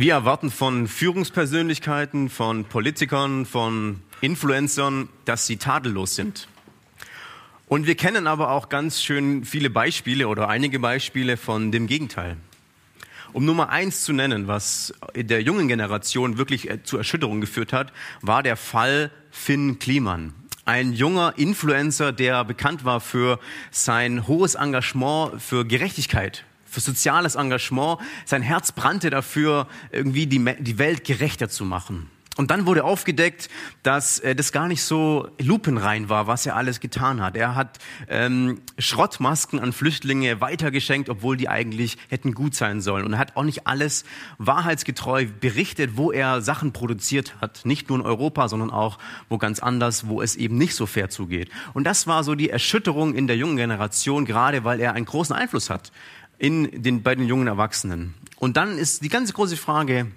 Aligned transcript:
Wir 0.00 0.14
erwarten 0.14 0.50
von 0.50 0.88
Führungspersönlichkeiten, 0.88 2.30
von 2.30 2.64
Politikern, 2.64 3.44
von 3.44 4.00
Influencern, 4.22 5.10
dass 5.26 5.46
sie 5.46 5.58
tadellos 5.58 6.14
sind. 6.14 6.48
Und 7.68 7.86
wir 7.86 7.96
kennen 7.96 8.26
aber 8.26 8.50
auch 8.52 8.70
ganz 8.70 9.02
schön 9.02 9.44
viele 9.44 9.68
Beispiele 9.68 10.28
oder 10.28 10.48
einige 10.48 10.78
Beispiele 10.78 11.36
von 11.36 11.70
dem 11.70 11.86
Gegenteil. 11.86 12.38
Um 13.34 13.44
Nummer 13.44 13.68
eins 13.68 14.02
zu 14.02 14.14
nennen, 14.14 14.48
was 14.48 14.94
in 15.12 15.28
der 15.28 15.42
jungen 15.42 15.68
Generation 15.68 16.38
wirklich 16.38 16.70
äh, 16.70 16.82
zu 16.82 16.96
Erschütterung 16.96 17.42
geführt 17.42 17.74
hat, 17.74 17.92
war 18.22 18.42
der 18.42 18.56
Fall 18.56 19.10
Finn 19.30 19.78
Kliman. 19.80 20.32
Ein 20.64 20.94
junger 20.94 21.34
Influencer, 21.36 22.12
der 22.12 22.46
bekannt 22.46 22.86
war 22.86 23.02
für 23.02 23.38
sein 23.70 24.26
hohes 24.26 24.54
Engagement 24.54 25.42
für 25.42 25.66
Gerechtigkeit, 25.66 26.46
für 26.70 26.80
soziales 26.80 27.34
Engagement. 27.34 27.98
Sein 28.24 28.42
Herz 28.42 28.72
brannte 28.72 29.10
dafür, 29.10 29.66
irgendwie 29.90 30.26
die, 30.26 30.42
die 30.60 30.78
Welt 30.78 31.04
gerechter 31.04 31.48
zu 31.48 31.64
machen. 31.64 32.08
Und 32.36 32.50
dann 32.50 32.64
wurde 32.64 32.84
aufgedeckt, 32.84 33.50
dass 33.82 34.20
äh, 34.20 34.34
das 34.34 34.50
gar 34.50 34.66
nicht 34.66 34.82
so 34.82 35.28
lupenrein 35.38 36.08
war, 36.08 36.26
was 36.26 36.46
er 36.46 36.56
alles 36.56 36.80
getan 36.80 37.20
hat. 37.20 37.36
Er 37.36 37.54
hat 37.54 37.78
ähm, 38.08 38.60
Schrottmasken 38.78 39.58
an 39.58 39.74
Flüchtlinge 39.74 40.40
weitergeschenkt, 40.40 41.10
obwohl 41.10 41.36
die 41.36 41.50
eigentlich 41.50 41.98
hätten 42.08 42.32
gut 42.32 42.54
sein 42.54 42.80
sollen. 42.80 43.04
Und 43.04 43.12
er 43.12 43.18
hat 43.18 43.36
auch 43.36 43.42
nicht 43.42 43.66
alles 43.66 44.04
wahrheitsgetreu 44.38 45.26
berichtet, 45.26 45.96
wo 45.96 46.12
er 46.12 46.40
Sachen 46.40 46.72
produziert 46.72 47.34
hat. 47.42 47.66
Nicht 47.66 47.90
nur 47.90 47.98
in 47.98 48.06
Europa, 48.06 48.48
sondern 48.48 48.70
auch 48.70 48.98
wo 49.28 49.36
ganz 49.36 49.58
anders, 49.58 50.06
wo 50.06 50.22
es 50.22 50.34
eben 50.36 50.56
nicht 50.56 50.76
so 50.76 50.86
fair 50.86 51.10
zugeht. 51.10 51.50
Und 51.74 51.84
das 51.84 52.06
war 52.06 52.24
so 52.24 52.36
die 52.36 52.48
Erschütterung 52.48 53.14
in 53.14 53.26
der 53.26 53.36
jungen 53.36 53.56
Generation, 53.56 54.24
gerade 54.24 54.64
weil 54.64 54.80
er 54.80 54.94
einen 54.94 55.04
großen 55.04 55.34
Einfluss 55.34 55.68
hat 55.68 55.92
in 56.40 56.82
den, 56.82 57.02
bei 57.02 57.14
den 57.14 57.26
jungen 57.26 57.46
Erwachsenen. 57.46 58.14
Und 58.36 58.56
dann 58.56 58.78
ist 58.78 59.04
die 59.04 59.10
ganze 59.10 59.34
große 59.34 59.58
Frage, 59.58 60.10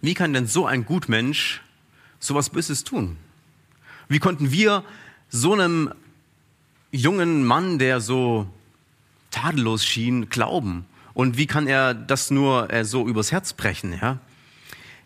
wie 0.00 0.14
kann 0.14 0.32
denn 0.32 0.48
so 0.48 0.66
ein 0.66 0.84
Gutmensch 0.84 1.62
sowas 2.18 2.50
Böses 2.50 2.82
tun? 2.82 3.16
Wie 4.08 4.18
konnten 4.18 4.50
wir 4.50 4.84
so 5.30 5.52
einem 5.52 5.94
jungen 6.90 7.44
Mann, 7.44 7.78
der 7.78 8.00
so 8.00 8.48
tadellos 9.30 9.86
schien, 9.86 10.28
glauben? 10.28 10.86
Und 11.14 11.36
wie 11.36 11.46
kann 11.46 11.68
er 11.68 11.94
das 11.94 12.32
nur 12.32 12.72
äh, 12.72 12.84
so 12.84 13.06
übers 13.06 13.30
Herz 13.30 13.52
brechen? 13.52 13.92
Ja? 13.92 14.18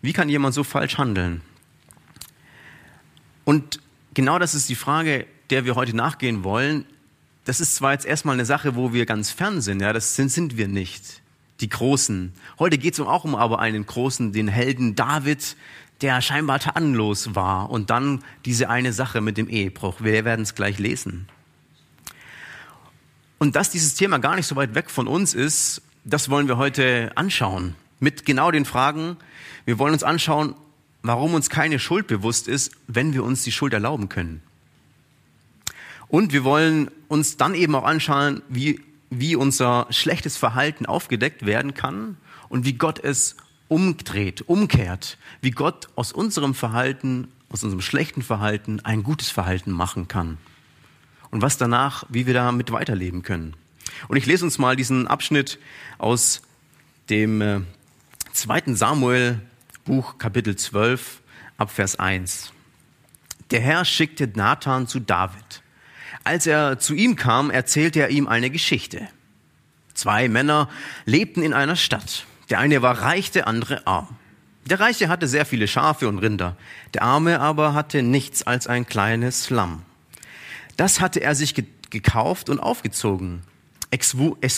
Wie 0.01 0.15
kann 0.15 0.31
jemand 0.31 0.55
so 0.55 0.65
falsch 0.65 0.97
handeln? 0.97 1.43
Und 3.45 3.81
genau 4.15 4.39
das 4.39 4.55
ist 4.55 4.71
die 4.71 4.77
Frage, 4.77 5.27
der 5.51 5.67
wir 5.67 5.75
heute 5.75 5.95
nachgehen 5.95 6.43
wollen 6.43 6.87
das 7.47 7.61
ist 7.61 7.77
zwar 7.77 7.93
jetzt 7.93 8.05
erstmal 8.05 8.35
eine 8.35 8.45
Sache, 8.45 8.75
wo 8.75 8.93
wir 8.93 9.07
ganz 9.07 9.31
fern 9.31 9.61
sind, 9.63 9.81
ja, 9.81 9.93
das 9.93 10.17
sind, 10.17 10.31
sind 10.31 10.57
wir 10.57 10.69
nicht. 10.69 11.23
Die 11.61 11.71
Großen. 11.71 12.35
Heute 12.59 12.77
geht 12.77 12.95
es 12.95 13.01
auch 13.01 13.25
um 13.25 13.35
aber 13.35 13.61
einen 13.61 13.87
Großen, 13.87 14.33
den 14.33 14.49
Helden 14.49 14.95
David, 14.95 15.57
der 16.03 16.21
scheinbar 16.21 16.59
tatenlos 16.59 17.35
war. 17.35 17.71
Und 17.71 17.89
dann 17.89 18.23
diese 18.45 18.69
eine 18.69 18.93
Sache 18.93 19.21
mit 19.21 19.39
dem 19.39 19.49
Ehebruch. 19.49 20.01
Wir 20.01 20.25
werden 20.27 20.43
es 20.43 20.55
gleich 20.55 20.79
lesen. 20.79 21.29
Und 23.39 23.57
dass 23.57 23.71
dieses 23.71 23.95
Thema 23.95 24.19
gar 24.19 24.35
nicht 24.35 24.47
so 24.47 24.57
weit 24.57 24.75
weg 24.75 24.91
von 24.91 25.07
uns 25.07 25.33
ist, 25.33 25.81
das 26.05 26.29
wollen 26.29 26.49
wir 26.49 26.59
heute 26.59 27.13
anschauen. 27.15 27.75
Mit 28.01 28.27
genau 28.27 28.51
den 28.51 28.65
Fragen. 28.65 29.17
Wir 29.65 29.79
wollen 29.79 29.93
uns 29.93 30.03
anschauen, 30.03 30.57
warum 31.03 31.33
uns 31.33 31.49
keine 31.49 31.79
Schuld 31.79 32.09
bewusst 32.09 32.49
ist, 32.49 32.73
wenn 32.89 33.15
wir 33.15 33.23
uns 33.23 33.45
die 33.45 33.53
Schuld 33.53 33.73
erlauben 33.73 34.09
können. 34.09 34.43
Und 36.09 36.33
wir 36.33 36.45
wollen 36.45 36.91
uns 37.09 37.37
dann 37.37 37.55
eben 37.55 37.75
auch 37.75 37.85
anschauen, 37.85 38.43
wie, 38.49 38.81
wie 39.11 39.37
unser 39.37 39.87
schlechtes 39.91 40.37
Verhalten 40.37 40.87
aufgedeckt 40.87 41.47
werden 41.47 41.75
kann 41.75 42.17
und 42.49 42.65
wie 42.65 42.75
Gott 42.75 43.03
es 43.03 43.37
umdreht, 43.69 44.43
umkehrt, 44.43 45.19
wie 45.41 45.51
Gott 45.51 45.89
aus 45.97 46.13
unserem 46.13 46.55
Verhalten, 46.55 47.29
aus 47.51 47.65
unserem 47.65 47.81
schlechten 47.83 48.23
Verhalten 48.23 48.81
ein 48.81 49.03
gutes 49.03 49.31
Verhalten 49.31 49.73
machen 49.73 50.09
kann. 50.09 50.39
Und 51.31 51.43
was 51.43 51.59
danach, 51.59 52.05
wie 52.09 52.27
wir 52.27 52.35
damit 52.35 52.71
weiterleben 52.71 53.23
können. 53.23 53.55
Und 54.09 54.17
ich 54.17 54.27
lese 54.27 54.45
uns 54.45 54.59
mal 54.59 54.77
diesen 54.77 55.07
Abschnitt 55.07 55.59
aus 55.99 56.43
dem 57.11 57.41
äh, 57.41 57.61
zweiten 58.33 58.77
Samuel 58.77 59.41
Buch 59.85 60.19
Kapitel 60.19 60.57
12 60.57 61.23
ab 61.57 61.71
Vers 61.71 61.99
1. 61.99 62.53
Der 63.51 63.61
Herr 63.61 63.85
schickte 63.85 64.29
Nathan 64.29 64.87
zu 64.87 65.01
David 65.01 65.63
als 66.27 66.47
er 66.47 66.79
zu 66.79 66.95
ihm 66.95 67.17
kam, 67.17 67.51
erzählte 67.51 68.01
er 68.01 68.11
ihm 68.11 68.27
eine 68.27 68.51
Geschichte. 68.51 69.09
Zwei 69.95 70.29
Männer 70.29 70.69
lebten 71.05 71.43
in 71.43 71.55
einer 71.55 71.77
Stadt. 71.77 72.27
Der 72.51 72.59
eine 72.59 72.83
war 72.83 73.01
reich, 73.01 73.31
der 73.31 73.47
andere 73.47 73.87
arm. 73.87 74.09
Der 74.67 74.81
Reiche 74.81 75.09
hatte 75.09 75.29
sehr 75.29 75.47
viele 75.47 75.69
Schafe 75.69 76.09
und 76.09 76.19
Rinder. 76.19 76.57
Der 76.93 77.03
Arme 77.03 77.41
aber 77.41 77.75
hatte 77.75 78.03
nichts 78.03 78.43
als 78.43 78.67
ein 78.67 78.87
kleines 78.87 79.51
Lamm. 79.51 79.83
Das 80.77 81.01
hatte 81.01 81.21
er 81.21 81.35
sich 81.35 81.55
gekauft 81.91 82.51
und 82.51 82.59
aufgezogen. 82.59 83.43
Es 83.91 84.17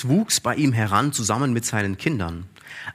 wuchs 0.09 0.41
bei 0.41 0.55
ihm 0.55 0.73
heran 0.73 1.13
zusammen 1.13 1.53
mit 1.53 1.67
seinen 1.67 1.99
Kindern. 1.99 2.47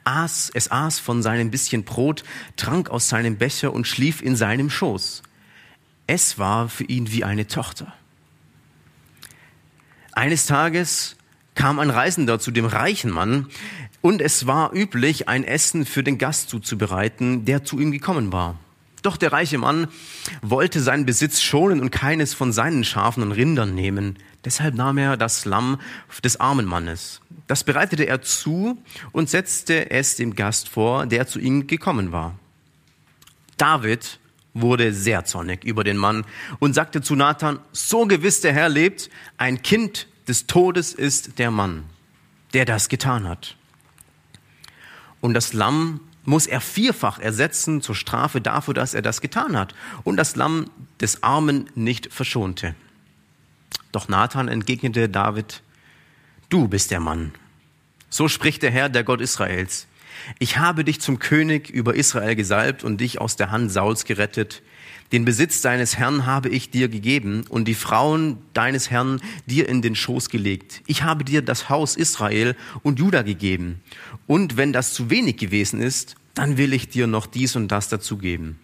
Aß, 0.02 0.50
es 0.52 0.70
aß 0.70 0.98
von 0.98 1.22
seinem 1.22 1.50
bisschen 1.50 1.84
Brot, 1.84 2.24
trank 2.56 2.90
aus 2.90 3.08
seinem 3.08 3.36
Becher 3.36 3.72
und 3.72 3.86
schlief 3.86 4.20
in 4.20 4.34
seinem 4.34 4.68
Schoß. 4.68 5.22
Es 6.06 6.38
war 6.38 6.68
für 6.68 6.84
ihn 6.84 7.12
wie 7.12 7.24
eine 7.24 7.46
Tochter. 7.46 7.92
Eines 10.14 10.46
Tages 10.46 11.16
kam 11.56 11.80
ein 11.80 11.90
Reisender 11.90 12.38
zu 12.38 12.52
dem 12.52 12.66
reichen 12.66 13.10
Mann 13.10 13.48
und 14.00 14.20
es 14.20 14.46
war 14.46 14.72
üblich, 14.72 15.28
ein 15.28 15.44
Essen 15.44 15.84
für 15.84 16.04
den 16.04 16.18
Gast 16.18 16.50
zuzubereiten, 16.50 17.44
der 17.44 17.64
zu 17.64 17.80
ihm 17.80 17.90
gekommen 17.90 18.32
war. 18.32 18.58
Doch 19.02 19.16
der 19.16 19.32
reiche 19.32 19.58
Mann 19.58 19.88
wollte 20.40 20.80
seinen 20.80 21.04
Besitz 21.04 21.42
schonen 21.42 21.80
und 21.80 21.90
keines 21.90 22.32
von 22.32 22.52
seinen 22.52 22.84
Schafen 22.84 23.22
und 23.22 23.32
Rindern 23.32 23.74
nehmen. 23.74 24.18
Deshalb 24.44 24.74
nahm 24.76 24.98
er 24.98 25.16
das 25.16 25.44
Lamm 25.44 25.80
des 26.22 26.38
armen 26.38 26.64
Mannes. 26.64 27.20
Das 27.46 27.64
bereitete 27.64 28.04
er 28.04 28.22
zu 28.22 28.78
und 29.12 29.28
setzte 29.28 29.90
es 29.90 30.16
dem 30.16 30.34
Gast 30.36 30.68
vor, 30.68 31.06
der 31.06 31.26
zu 31.26 31.38
ihm 31.38 31.66
gekommen 31.66 32.12
war. 32.12 32.38
David 33.56 34.20
wurde 34.54 34.92
sehr 34.92 35.24
zornig 35.24 35.64
über 35.64 35.84
den 35.84 35.96
Mann 35.96 36.24
und 36.60 36.74
sagte 36.74 37.02
zu 37.02 37.16
Nathan, 37.16 37.58
so 37.72 38.06
gewiss 38.06 38.40
der 38.40 38.52
Herr 38.52 38.68
lebt, 38.68 39.10
ein 39.36 39.62
Kind 39.62 40.06
des 40.28 40.46
Todes 40.46 40.94
ist 40.94 41.38
der 41.38 41.50
Mann, 41.50 41.84
der 42.54 42.64
das 42.64 42.88
getan 42.88 43.28
hat. 43.28 43.56
Und 45.20 45.34
das 45.34 45.52
Lamm 45.52 46.00
muss 46.24 46.46
er 46.46 46.60
vierfach 46.60 47.18
ersetzen 47.18 47.82
zur 47.82 47.94
Strafe 47.94 48.40
dafür, 48.40 48.74
dass 48.74 48.94
er 48.94 49.02
das 49.02 49.20
getan 49.20 49.56
hat 49.56 49.74
und 50.04 50.16
das 50.16 50.36
Lamm 50.36 50.70
des 51.00 51.22
Armen 51.22 51.68
nicht 51.74 52.12
verschonte. 52.12 52.74
Doch 53.92 54.08
Nathan 54.08 54.48
entgegnete 54.48 55.08
David, 55.08 55.62
du 56.48 56.68
bist 56.68 56.90
der 56.90 57.00
Mann. 57.00 57.32
So 58.08 58.28
spricht 58.28 58.62
der 58.62 58.70
Herr, 58.70 58.88
der 58.88 59.04
Gott 59.04 59.20
Israels. 59.20 59.86
Ich 60.38 60.58
habe 60.58 60.84
dich 60.84 61.00
zum 61.00 61.18
König 61.18 61.70
über 61.70 61.94
Israel 61.94 62.34
gesalbt 62.34 62.84
und 62.84 63.00
dich 63.00 63.20
aus 63.20 63.36
der 63.36 63.50
Hand 63.50 63.70
Sauls 63.70 64.04
gerettet. 64.04 64.62
Den 65.12 65.24
Besitz 65.24 65.60
deines 65.60 65.96
Herrn 65.96 66.26
habe 66.26 66.48
ich 66.48 66.70
dir 66.70 66.88
gegeben 66.88 67.44
und 67.48 67.66
die 67.66 67.74
Frauen 67.74 68.38
deines 68.52 68.90
Herrn 68.90 69.20
dir 69.46 69.68
in 69.68 69.82
den 69.82 69.94
Schoß 69.94 70.28
gelegt. 70.28 70.82
Ich 70.86 71.02
habe 71.02 71.24
dir 71.24 71.42
das 71.42 71.68
Haus 71.68 71.96
Israel 71.96 72.56
und 72.82 72.98
Juda 72.98 73.22
gegeben. 73.22 73.80
Und 74.26 74.56
wenn 74.56 74.72
das 74.72 74.94
zu 74.94 75.10
wenig 75.10 75.36
gewesen 75.36 75.80
ist, 75.80 76.16
dann 76.34 76.56
will 76.56 76.72
ich 76.72 76.88
dir 76.88 77.06
noch 77.06 77.26
dies 77.26 77.54
und 77.54 77.68
das 77.68 77.88
dazugeben. 77.88 78.58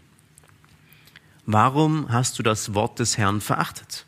Warum 1.47 2.11
hast 2.11 2.39
du 2.39 2.43
das 2.43 2.75
Wort 2.75 2.99
des 2.99 3.19
Herrn 3.19 3.41
verachtet? 3.41 4.07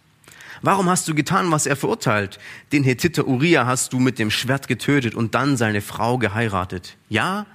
Warum 0.63 0.89
hast 0.89 1.09
du 1.09 1.15
getan, 1.15 1.51
was 1.51 1.67
er 1.67 1.75
verurteilt? 1.75 2.39
Den 2.71 2.85
Hethiter 2.85 3.27
Uriah 3.27 3.67
hast 3.67 3.93
du 3.93 3.99
mit 3.99 4.21
dem 4.21 4.31
Schwert 4.31 4.69
getötet 4.69 5.17
und 5.17 5.35
dann 5.35 5.57
seine 5.57 5.81
Frau 5.81 6.19
geheiratet. 6.19 6.97
Ja, 7.09 7.47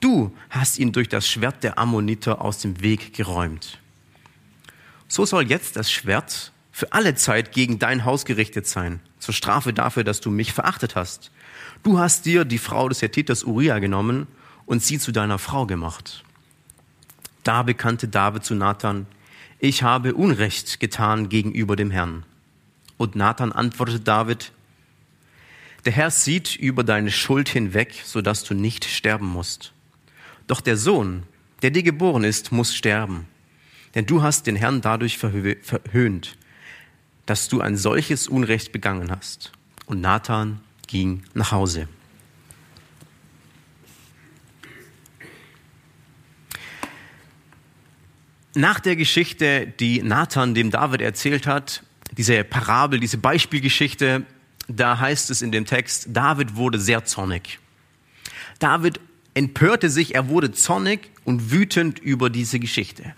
du 0.00 0.36
hast 0.50 0.78
ihn 0.78 0.92
durch 0.92 1.08
das 1.08 1.26
Schwert 1.26 1.64
der 1.64 1.78
Ammoniter 1.78 2.42
aus 2.42 2.58
dem 2.58 2.82
Weg 2.82 3.14
geräumt. 3.14 3.78
So 5.08 5.24
soll 5.24 5.48
jetzt 5.48 5.76
das 5.76 5.90
Schwert 5.90 6.52
für 6.70 6.92
alle 6.92 7.14
Zeit 7.14 7.52
gegen 7.52 7.78
dein 7.78 8.04
Haus 8.04 8.26
gerichtet 8.26 8.66
sein, 8.66 9.00
zur 9.18 9.32
Strafe 9.32 9.72
dafür, 9.72 10.04
dass 10.04 10.20
du 10.20 10.30
mich 10.30 10.52
verachtet 10.52 10.96
hast. 10.96 11.30
Du 11.82 11.98
hast 11.98 12.26
dir 12.26 12.44
die 12.44 12.58
Frau 12.58 12.90
des 12.90 13.00
Hethiters 13.00 13.42
Uriah 13.42 13.78
genommen 13.78 14.26
und 14.66 14.82
sie 14.82 14.98
zu 14.98 15.12
deiner 15.12 15.38
Frau 15.38 15.64
gemacht. 15.64 16.24
Da 17.42 17.62
bekannte 17.62 18.06
David 18.06 18.44
zu 18.44 18.54
Nathan, 18.54 19.06
ich 19.58 19.82
habe 19.82 20.14
Unrecht 20.14 20.78
getan 20.78 21.30
gegenüber 21.30 21.74
dem 21.74 21.90
Herrn. 21.90 22.24
Und 23.00 23.16
Nathan 23.16 23.50
antwortete 23.50 24.00
David, 24.00 24.52
der 25.86 25.92
Herr 25.94 26.10
sieht 26.10 26.54
über 26.54 26.84
deine 26.84 27.10
Schuld 27.10 27.48
hinweg, 27.48 27.94
so 28.04 28.20
dass 28.20 28.44
du 28.44 28.52
nicht 28.52 28.84
sterben 28.84 29.26
musst. 29.26 29.72
Doch 30.46 30.60
der 30.60 30.76
Sohn, 30.76 31.22
der 31.62 31.70
dir 31.70 31.82
geboren 31.82 32.24
ist, 32.24 32.52
muss 32.52 32.74
sterben. 32.74 33.26
Denn 33.94 34.04
du 34.04 34.22
hast 34.22 34.46
den 34.46 34.54
Herrn 34.54 34.82
dadurch 34.82 35.16
verhöhnt, 35.16 36.36
dass 37.24 37.48
du 37.48 37.62
ein 37.62 37.78
solches 37.78 38.28
Unrecht 38.28 38.70
begangen 38.70 39.10
hast. 39.10 39.50
Und 39.86 40.02
Nathan 40.02 40.60
ging 40.86 41.22
nach 41.32 41.52
Hause. 41.52 41.88
Nach 48.54 48.78
der 48.78 48.96
Geschichte, 48.96 49.72
die 49.80 50.02
Nathan 50.02 50.54
dem 50.54 50.70
David 50.70 51.00
erzählt 51.00 51.46
hat, 51.46 51.82
diese 52.16 52.44
Parabel, 52.44 53.00
diese 53.00 53.18
Beispielgeschichte, 53.18 54.24
da 54.68 54.98
heißt 54.98 55.30
es 55.30 55.42
in 55.42 55.52
dem 55.52 55.66
Text, 55.66 56.08
David 56.10 56.56
wurde 56.56 56.78
sehr 56.78 57.04
zornig. 57.04 57.58
David 58.58 59.00
empörte 59.34 59.90
sich, 59.90 60.14
er 60.14 60.28
wurde 60.28 60.52
zornig 60.52 61.10
und 61.24 61.50
wütend 61.50 61.98
über 61.98 62.30
diese 62.30 62.58
Geschichte. 62.58 63.14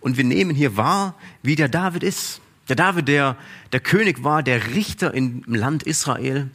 Und 0.00 0.16
wir 0.16 0.24
nehmen 0.24 0.54
hier 0.54 0.76
wahr, 0.76 1.16
wie 1.42 1.56
der 1.56 1.68
David 1.68 2.02
ist. 2.02 2.40
Der 2.68 2.76
David, 2.76 3.08
der 3.08 3.36
der 3.72 3.80
König 3.80 4.22
war, 4.22 4.42
der 4.42 4.74
Richter 4.74 5.14
im 5.14 5.42
Land 5.46 5.82
Israel. 5.82 6.50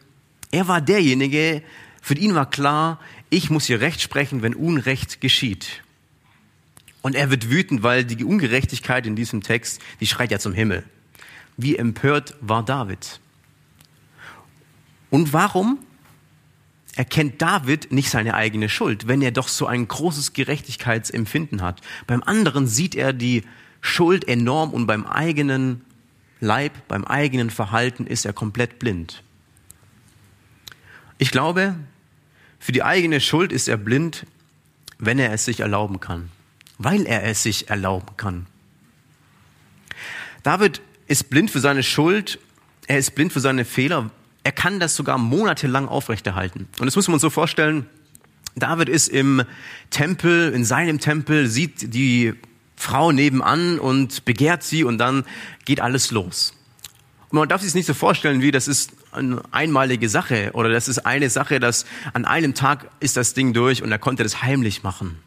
Er 0.52 0.68
war 0.68 0.82
derjenige, 0.82 1.62
für 2.02 2.16
ihn 2.16 2.36
war 2.36 2.50
klar, 2.50 3.00
ich 3.30 3.50
muss 3.50 3.66
hier 3.66 3.82
Recht 3.82 4.02
sprechen, 4.02 4.42
wenn 4.42 4.56
Unrecht 4.56 5.22
geschieht. 5.22 5.84
Und 7.02 7.16
er 7.16 7.32
wird 7.32 7.50
wütend, 7.50 7.84
weil 7.84 8.06
die 8.06 8.24
Ungerechtigkeit 8.24 9.08
in 9.08 9.16
diesem 9.16 9.42
Text, 9.42 9.82
die 10.00 10.08
schreit 10.08 10.32
ja 10.32 10.40
zum 10.40 10.54
Himmel. 10.54 10.84
Wie 11.58 11.76
empört 11.76 12.36
war 12.42 12.64
David? 12.64 13.20
Und 15.10 15.34
warum 15.34 15.80
erkennt 16.96 17.42
David 17.42 17.92
nicht 17.92 18.10
seine 18.10 18.36
eigene 18.36 18.70
Schuld, 18.70 19.08
wenn 19.08 19.22
er 19.22 19.32
doch 19.32 19.48
so 19.48 19.66
ein 19.66 19.88
großes 19.88 20.34
Gerechtigkeitsempfinden 20.34 21.62
hat? 21.62 21.82
Beim 22.08 22.24
anderen 22.24 22.68
sieht 22.68 22.96
er 22.96 23.14
die 23.14 23.44
Schuld 23.82 24.28
enorm 24.28 24.72
und 24.72 24.86
beim 24.86 25.06
eigenen 25.06 25.82
Leib, 26.40 26.88
beim 26.88 27.04
eigenen 27.04 27.50
Verhalten 27.50 28.06
ist 28.06 28.26
er 28.26 28.34
komplett 28.34 28.80
blind. 28.80 29.24
Ich 31.18 31.32
glaube, 31.32 31.76
für 32.60 32.72
die 32.72 32.84
eigene 32.84 33.22
Schuld 33.22 33.52
ist 33.52 33.68
er 33.68 33.78
blind, 33.78 34.26
wenn 34.98 35.20
er 35.20 35.34
es 35.34 35.46
sich 35.46 35.60
erlauben 35.60 36.00
kann 36.00 36.30
weil 36.84 37.06
er 37.06 37.24
es 37.24 37.44
sich 37.44 37.70
erlauben 37.70 38.18
kann. 38.18 38.48
David 40.44 40.82
ist 41.08 41.30
blind 41.30 41.52
für 41.52 41.60
seine 41.60 41.84
Schuld, 41.84 42.40
er 42.88 42.98
ist 42.98 43.16
blind 43.16 43.34
für 43.34 43.40
seine 43.40 43.66
Fehler, 43.66 44.10
er 44.44 44.52
kann 44.52 44.80
das 44.80 44.96
sogar 44.96 45.18
monatelang 45.18 45.88
aufrechterhalten. 45.88 46.68
Und 46.80 46.86
das 46.86 46.96
muss 46.96 47.08
man 47.08 47.14
uns 47.14 47.22
so 47.22 47.30
vorstellen, 47.30 47.86
David 48.56 48.90
ist 48.90 49.08
im 49.08 49.44
Tempel, 49.92 50.52
in 50.52 50.66
seinem 50.66 51.00
Tempel, 51.00 51.48
sieht 51.48 51.94
die 51.94 52.34
Frau 52.76 53.12
nebenan 53.12 53.80
und 53.80 54.26
begehrt 54.26 54.64
sie 54.64 54.84
und 54.84 54.98
dann 54.98 55.24
geht 55.66 55.80
alles 55.80 56.12
los. 56.12 56.54
Und 57.30 57.38
man 57.38 57.48
darf 57.48 57.62
sich 57.62 57.74
nicht 57.76 57.86
so 57.86 57.94
vorstellen, 57.94 58.42
wie 58.42 58.52
das 58.52 58.68
ist 58.68 58.92
eine 59.12 59.42
einmalige 59.52 60.10
Sache 60.10 60.52
oder 60.54 60.70
das 60.70 60.88
ist 60.88 61.06
eine 61.06 61.30
Sache, 61.30 61.60
dass 61.60 61.86
an 62.14 62.26
einem 62.26 62.54
Tag 62.54 62.90
ist 63.00 63.16
das 63.16 63.34
Ding 63.34 63.54
durch 63.54 63.84
und 63.84 63.92
er 63.92 64.00
konnte 64.00 64.24
das 64.24 64.42
heimlich 64.42 64.84
machen. 64.84 65.18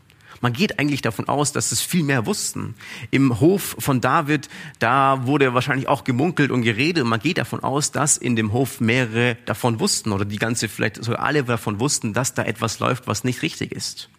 Man 0.45 0.53
geht 0.53 0.79
eigentlich 0.79 1.01
davon 1.01 1.27
aus, 1.27 1.53
dass 1.53 1.73
es 1.73 1.81
viel 1.81 2.03
mehr 2.03 2.27
wussten. 2.27 2.75
Im 3.11 3.41
Hof 3.41 3.77
von 3.79 4.03
David, 4.03 4.51
da 4.79 5.27
wurde 5.27 5.55
wahrscheinlich 5.55 5.89
auch 5.89 6.05
gemunkelt 6.05 6.51
und 6.51 6.61
geredet. 6.61 7.07
Man 7.07 7.19
geht 7.19 7.39
davon 7.39 7.61
aus, 7.61 7.93
dass 7.93 8.19
in 8.19 8.37
dem 8.37 8.53
Hof 8.53 8.79
mehrere 8.79 9.39
davon 9.47 9.81
wussten 9.81 10.13
oder 10.13 10.27
die 10.27 10.37
ganze, 10.37 10.69
vielleicht 10.69 11.03
sogar 11.03 11.21
alle 11.21 11.45
davon 11.45 11.81
wussten, 11.81 12.13
dass 12.13 12.35
da 12.35 12.45
etwas 12.45 12.79
läuft, 12.79 13.07
was 13.07 13.25
nicht 13.25 13.41
richtig 13.41 13.73
ist. 13.73 14.11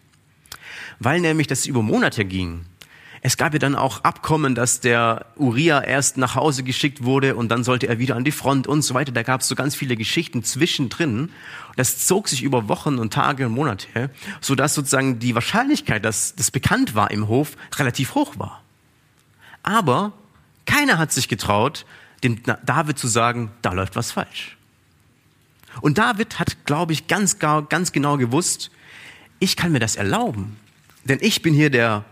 Weil 0.98 1.20
nämlich 1.20 1.46
das 1.46 1.64
über 1.64 1.80
Monate 1.80 2.24
ging. 2.24 2.64
Es 3.26 3.36
gab 3.36 3.54
ja 3.54 3.58
dann 3.58 3.74
auch 3.74 4.04
Abkommen, 4.04 4.54
dass 4.54 4.78
der 4.78 5.26
Uriah 5.34 5.82
erst 5.82 6.16
nach 6.16 6.36
Hause 6.36 6.62
geschickt 6.62 7.02
wurde 7.02 7.34
und 7.34 7.48
dann 7.48 7.64
sollte 7.64 7.88
er 7.88 7.98
wieder 7.98 8.14
an 8.14 8.22
die 8.22 8.30
Front 8.30 8.68
und 8.68 8.82
so 8.82 8.94
weiter. 8.94 9.10
Da 9.10 9.24
gab 9.24 9.40
es 9.40 9.48
so 9.48 9.56
ganz 9.56 9.74
viele 9.74 9.96
Geschichten 9.96 10.44
zwischendrin. 10.44 11.30
Das 11.74 12.06
zog 12.06 12.28
sich 12.28 12.44
über 12.44 12.68
Wochen 12.68 13.00
und 13.00 13.12
Tage 13.12 13.46
und 13.46 13.52
Monate, 13.52 14.10
so 14.40 14.54
dass 14.54 14.74
sozusagen 14.74 15.18
die 15.18 15.34
Wahrscheinlichkeit, 15.34 16.04
dass 16.04 16.36
das 16.36 16.52
bekannt 16.52 16.94
war 16.94 17.10
im 17.10 17.26
Hof, 17.26 17.56
relativ 17.74 18.14
hoch 18.14 18.38
war. 18.38 18.62
Aber 19.64 20.12
keiner 20.64 20.96
hat 20.96 21.10
sich 21.10 21.26
getraut, 21.26 21.84
dem 22.22 22.44
David 22.64 22.96
zu 22.96 23.08
sagen, 23.08 23.50
da 23.60 23.72
läuft 23.72 23.96
was 23.96 24.12
falsch. 24.12 24.56
Und 25.80 25.98
David 25.98 26.38
hat, 26.38 26.64
glaube 26.64 26.92
ich, 26.92 27.08
ganz, 27.08 27.40
ganz 27.40 27.90
genau 27.90 28.18
gewusst, 28.18 28.70
ich 29.40 29.56
kann 29.56 29.72
mir 29.72 29.80
das 29.80 29.96
erlauben. 29.96 30.58
Denn 31.02 31.18
ich 31.20 31.42
bin 31.42 31.54
hier 31.54 31.70
der 31.70 32.04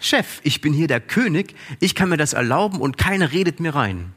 Chef, 0.00 0.40
ich 0.42 0.60
bin 0.60 0.72
hier 0.72 0.88
der 0.88 1.00
König, 1.00 1.54
ich 1.78 1.94
kann 1.94 2.08
mir 2.08 2.16
das 2.16 2.32
erlauben 2.32 2.80
und 2.80 2.98
keiner 2.98 3.32
redet 3.32 3.60
mir 3.60 3.74
rein. 3.74 4.12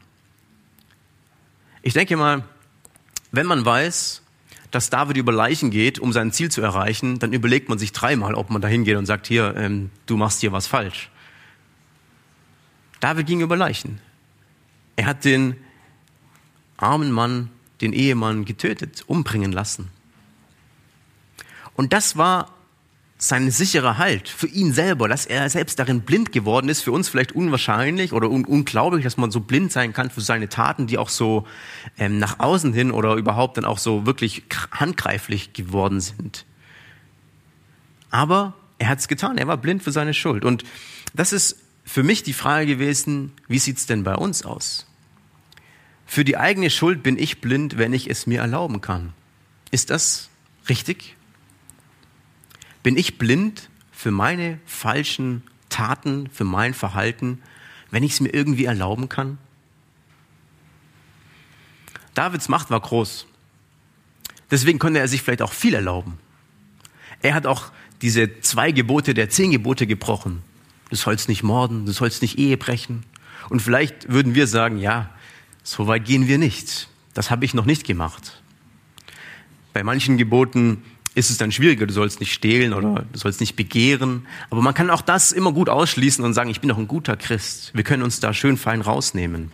Ich 1.82 1.92
denke 1.92 2.16
mal, 2.16 2.44
wenn 3.30 3.46
man 3.46 3.64
weiß, 3.64 4.22
dass 4.70 4.90
David 4.90 5.16
über 5.18 5.32
Leichen 5.32 5.70
geht, 5.70 5.98
um 5.98 6.12
sein 6.12 6.32
Ziel 6.32 6.50
zu 6.50 6.62
erreichen, 6.62 7.18
dann 7.18 7.32
überlegt 7.32 7.68
man 7.68 7.78
sich 7.78 7.92
dreimal, 7.92 8.34
ob 8.34 8.50
man 8.50 8.62
da 8.62 8.66
hingeht 8.66 8.96
und 8.96 9.06
sagt, 9.06 9.26
hier, 9.26 9.54
ähm, 9.56 9.90
du 10.06 10.16
machst 10.16 10.40
hier 10.40 10.50
was 10.50 10.66
falsch. 10.66 11.10
David 13.00 13.26
ging 13.26 13.40
über 13.40 13.56
Leichen. 13.56 14.00
Er 14.96 15.06
hat 15.06 15.24
den 15.24 15.56
armen 16.76 17.12
Mann, 17.12 17.50
den 17.82 17.92
Ehemann 17.92 18.44
getötet, 18.46 19.04
umbringen 19.06 19.52
lassen. 19.52 19.90
Und 21.74 21.92
das 21.92 22.16
war 22.16 22.50
sein 23.28 23.50
sicherer 23.50 23.96
Halt 23.96 24.28
für 24.28 24.48
ihn 24.48 24.74
selber, 24.74 25.08
dass 25.08 25.24
er 25.24 25.48
selbst 25.48 25.78
darin 25.78 26.02
blind 26.02 26.30
geworden 26.30 26.68
ist, 26.68 26.82
für 26.82 26.92
uns 26.92 27.08
vielleicht 27.08 27.32
unwahrscheinlich 27.32 28.12
oder 28.12 28.28
un 28.28 28.44
unglaublich, 28.44 29.02
dass 29.02 29.16
man 29.16 29.30
so 29.30 29.40
blind 29.40 29.72
sein 29.72 29.94
kann 29.94 30.10
für 30.10 30.20
seine 30.20 30.50
Taten, 30.50 30.86
die 30.86 30.98
auch 30.98 31.08
so 31.08 31.46
ähm, 31.96 32.18
nach 32.18 32.38
außen 32.38 32.74
hin 32.74 32.90
oder 32.90 33.14
überhaupt 33.14 33.56
dann 33.56 33.64
auch 33.64 33.78
so 33.78 34.04
wirklich 34.04 34.42
handgreiflich 34.72 35.54
geworden 35.54 36.02
sind. 36.02 36.44
Aber 38.10 38.52
er 38.78 38.88
hat 38.88 38.98
es 38.98 39.08
getan, 39.08 39.38
er 39.38 39.46
war 39.46 39.56
blind 39.56 39.82
für 39.82 39.92
seine 39.92 40.12
Schuld. 40.12 40.44
Und 40.44 40.64
das 41.14 41.32
ist 41.32 41.56
für 41.82 42.02
mich 42.02 42.24
die 42.24 42.34
Frage 42.34 42.66
gewesen, 42.66 43.32
wie 43.48 43.58
sieht's 43.58 43.86
denn 43.86 44.04
bei 44.04 44.16
uns 44.16 44.44
aus? 44.44 44.86
Für 46.04 46.24
die 46.24 46.36
eigene 46.36 46.68
Schuld 46.68 47.02
bin 47.02 47.18
ich 47.18 47.40
blind, 47.40 47.78
wenn 47.78 47.94
ich 47.94 48.10
es 48.10 48.26
mir 48.26 48.40
erlauben 48.40 48.82
kann. 48.82 49.14
Ist 49.70 49.88
das 49.88 50.28
richtig? 50.68 51.16
Bin 52.84 52.98
ich 52.98 53.16
blind 53.18 53.70
für 53.90 54.10
meine 54.10 54.60
falschen 54.66 55.42
Taten, 55.70 56.28
für 56.30 56.44
mein 56.44 56.74
Verhalten, 56.74 57.40
wenn 57.90 58.02
ich 58.02 58.12
es 58.12 58.20
mir 58.20 58.28
irgendwie 58.28 58.66
erlauben 58.66 59.08
kann? 59.08 59.38
Davids 62.12 62.48
Macht 62.48 62.70
war 62.70 62.78
groß. 62.78 63.26
Deswegen 64.50 64.78
konnte 64.78 65.00
er 65.00 65.08
sich 65.08 65.22
vielleicht 65.22 65.40
auch 65.40 65.54
viel 65.54 65.72
erlauben. 65.72 66.18
Er 67.22 67.34
hat 67.34 67.46
auch 67.46 67.72
diese 68.02 68.40
zwei 68.40 68.70
Gebote 68.70 69.14
der 69.14 69.30
zehn 69.30 69.50
Gebote 69.50 69.86
gebrochen. 69.86 70.42
Du 70.90 70.96
sollst 70.96 71.30
nicht 71.30 71.42
morden, 71.42 71.86
du 71.86 71.92
sollst 71.92 72.20
nicht 72.20 72.38
Ehe 72.38 72.58
brechen. 72.58 73.06
Und 73.48 73.62
vielleicht 73.62 74.10
würden 74.10 74.34
wir 74.34 74.46
sagen, 74.46 74.78
ja, 74.78 75.08
so 75.62 75.86
weit 75.86 76.04
gehen 76.04 76.28
wir 76.28 76.36
nicht. 76.36 76.88
Das 77.14 77.30
habe 77.30 77.46
ich 77.46 77.54
noch 77.54 77.64
nicht 77.64 77.86
gemacht. 77.86 78.42
Bei 79.72 79.82
manchen 79.82 80.18
Geboten 80.18 80.82
ist 81.14 81.30
es 81.30 81.38
dann 81.38 81.52
schwieriger. 81.52 81.86
Du 81.86 81.92
sollst 81.92 82.20
nicht 82.20 82.32
stehlen 82.32 82.72
oder 82.72 83.06
du 83.12 83.18
sollst 83.18 83.40
nicht 83.40 83.56
begehren. 83.56 84.26
Aber 84.50 84.62
man 84.62 84.74
kann 84.74 84.90
auch 84.90 85.02
das 85.02 85.32
immer 85.32 85.52
gut 85.52 85.68
ausschließen 85.68 86.24
und 86.24 86.34
sagen, 86.34 86.50
ich 86.50 86.60
bin 86.60 86.68
doch 86.68 86.78
ein 86.78 86.88
guter 86.88 87.16
Christ. 87.16 87.70
Wir 87.74 87.84
können 87.84 88.02
uns 88.02 88.20
da 88.20 88.34
schön 88.34 88.56
fein 88.56 88.80
rausnehmen. 88.80 89.52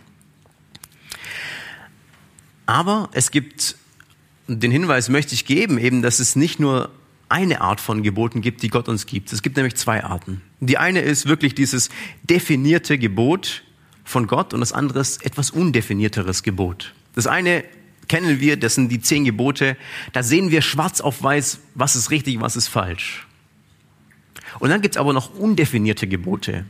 Aber 2.65 3.09
es 3.13 3.31
gibt, 3.31 3.75
den 4.47 4.71
Hinweis 4.71 5.09
möchte 5.09 5.33
ich 5.33 5.45
geben, 5.45 5.77
eben, 5.77 6.01
dass 6.01 6.19
es 6.19 6.35
nicht 6.35 6.59
nur 6.59 6.89
eine 7.29 7.61
Art 7.61 7.79
von 7.79 8.03
Geboten 8.03 8.41
gibt, 8.41 8.61
die 8.61 8.69
Gott 8.69 8.89
uns 8.89 9.05
gibt. 9.05 9.31
Es 9.31 9.41
gibt 9.41 9.55
nämlich 9.55 9.75
zwei 9.75 10.03
Arten. 10.03 10.41
Die 10.59 10.77
eine 10.77 11.01
ist 11.01 11.27
wirklich 11.27 11.55
dieses 11.55 11.89
definierte 12.23 12.97
Gebot 12.97 13.63
von 14.03 14.27
Gott 14.27 14.53
und 14.53 14.59
das 14.59 14.73
andere 14.73 14.99
ist 14.99 15.25
etwas 15.25 15.51
undefinierteres 15.51 16.43
Gebot. 16.43 16.93
Das 17.13 17.27
eine 17.27 17.63
kennen 18.07 18.39
wir, 18.39 18.57
das 18.57 18.75
sind 18.75 18.89
die 18.89 19.01
zehn 19.01 19.25
Gebote. 19.25 19.77
Da 20.13 20.23
sehen 20.23 20.51
wir 20.51 20.61
schwarz 20.61 21.01
auf 21.01 21.23
weiß, 21.23 21.59
was 21.75 21.95
ist 21.95 22.11
richtig, 22.11 22.41
was 22.41 22.55
ist 22.55 22.67
falsch. 22.67 23.27
Und 24.59 24.69
dann 24.69 24.81
gibt's 24.81 24.97
aber 24.97 25.13
noch 25.13 25.33
undefinierte 25.35 26.07
Gebote. 26.07 26.65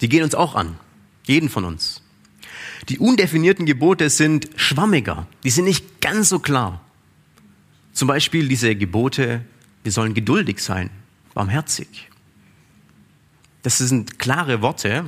Die 0.00 0.08
gehen 0.08 0.22
uns 0.22 0.34
auch 0.34 0.54
an. 0.54 0.76
Jeden 1.24 1.48
von 1.48 1.64
uns. 1.64 2.02
Die 2.88 2.98
undefinierten 2.98 3.66
Gebote 3.66 4.10
sind 4.10 4.48
schwammiger. 4.56 5.26
Die 5.44 5.50
sind 5.50 5.64
nicht 5.64 6.00
ganz 6.00 6.28
so 6.28 6.38
klar. 6.38 6.80
Zum 7.92 8.08
Beispiel 8.08 8.48
diese 8.48 8.74
Gebote, 8.74 9.44
wir 9.82 9.92
sollen 9.92 10.14
geduldig 10.14 10.60
sein, 10.60 10.90
barmherzig. 11.34 12.08
Das 13.62 13.78
sind 13.78 14.18
klare 14.18 14.62
Worte, 14.62 15.04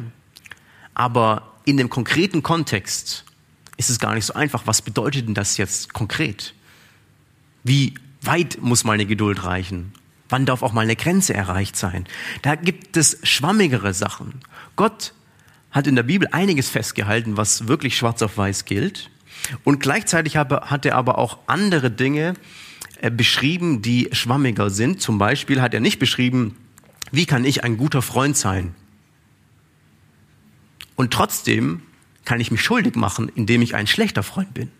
aber 0.95 1.55
in 1.65 1.77
dem 1.77 1.89
konkreten 1.89 2.43
Kontext 2.43 3.25
ist 3.77 3.91
es 3.91 3.99
gar 3.99 4.15
nicht 4.15 4.27
so 4.27 4.35
einfach. 4.35 4.67
Was 4.67 4.83
bedeutet 4.83 5.27
denn 5.27 5.35
das 5.35 5.57
jetzt 5.57 5.93
konkret? 5.93 6.55
Wie 7.65 7.95
weit 8.21 8.59
muss 8.61 8.85
meine 8.85 9.07
Geduld 9.07 9.45
reichen? 9.45 9.93
Wann 10.29 10.47
darf 10.47 10.63
auch 10.63 10.73
mal 10.73 10.83
eine 10.83 10.97
Grenze 10.97 11.35
erreicht 11.35 11.77
sein? 11.77 12.07
Da 12.43 12.55
gibt 12.55 12.97
es 12.97 13.19
schwammigere 13.23 13.93
Sachen. 13.93 14.41
Gott 14.77 15.13
hat 15.71 15.87
in 15.87 15.97
der 15.97 16.03
Bibel 16.03 16.29
einiges 16.33 16.69
festgehalten, 16.69 17.37
was 17.37 17.69
wirklich 17.69 17.97
schwarz 17.97 18.23
auf 18.23 18.37
weiß 18.37 18.65
gilt. 18.65 19.11
Und 19.65 19.81
gleichzeitig 19.81 20.37
hat 20.37 20.87
er 20.87 20.95
aber 20.95 21.19
auch 21.19 21.39
andere 21.47 21.91
Dinge 21.91 22.35
äh, 23.01 23.11
beschrieben, 23.11 23.83
die 23.83 24.09
schwammiger 24.13 24.71
sind. 24.71 25.01
Zum 25.01 25.19
Beispiel 25.19 25.61
hat 25.61 25.75
er 25.75 25.81
nicht 25.81 25.99
beschrieben, 25.99 26.57
wie 27.11 27.27
kann 27.27 27.45
ich 27.45 27.65
ein 27.65 27.77
guter 27.77 28.03
Freund 28.03 28.37
sein? 28.37 28.75
Und 30.95 31.13
trotzdem 31.13 31.83
kann 32.25 32.41
ich 32.41 32.51
mich 32.51 32.63
schuldig 32.63 32.95
machen, 32.95 33.31
indem 33.35 33.63
ich 33.63 33.75
ein 33.75 33.87
schlechter 33.87 34.23
Freund 34.23 34.55
bin. 34.55 34.71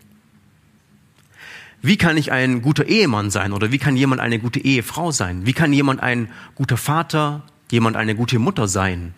Wie 1.81 1.97
kann 1.97 2.15
ich 2.15 2.31
ein 2.31 2.61
guter 2.61 2.85
Ehemann 2.85 3.29
sein 3.29 3.51
oder 3.51 3.71
wie 3.71 3.77
kann 3.77 3.97
jemand 3.97 4.21
eine 4.21 4.39
gute 4.39 4.61
Ehefrau 4.61 5.11
sein? 5.11 5.45
Wie 5.45 5.51
kann 5.51 5.73
jemand 5.73 6.01
ein 6.01 6.29
guter 6.55 6.77
Vater, 6.77 7.43
jemand 7.69 7.97
eine 7.97 8.15
gute 8.15 8.39
Mutter 8.39 8.69
sein? 8.69 9.13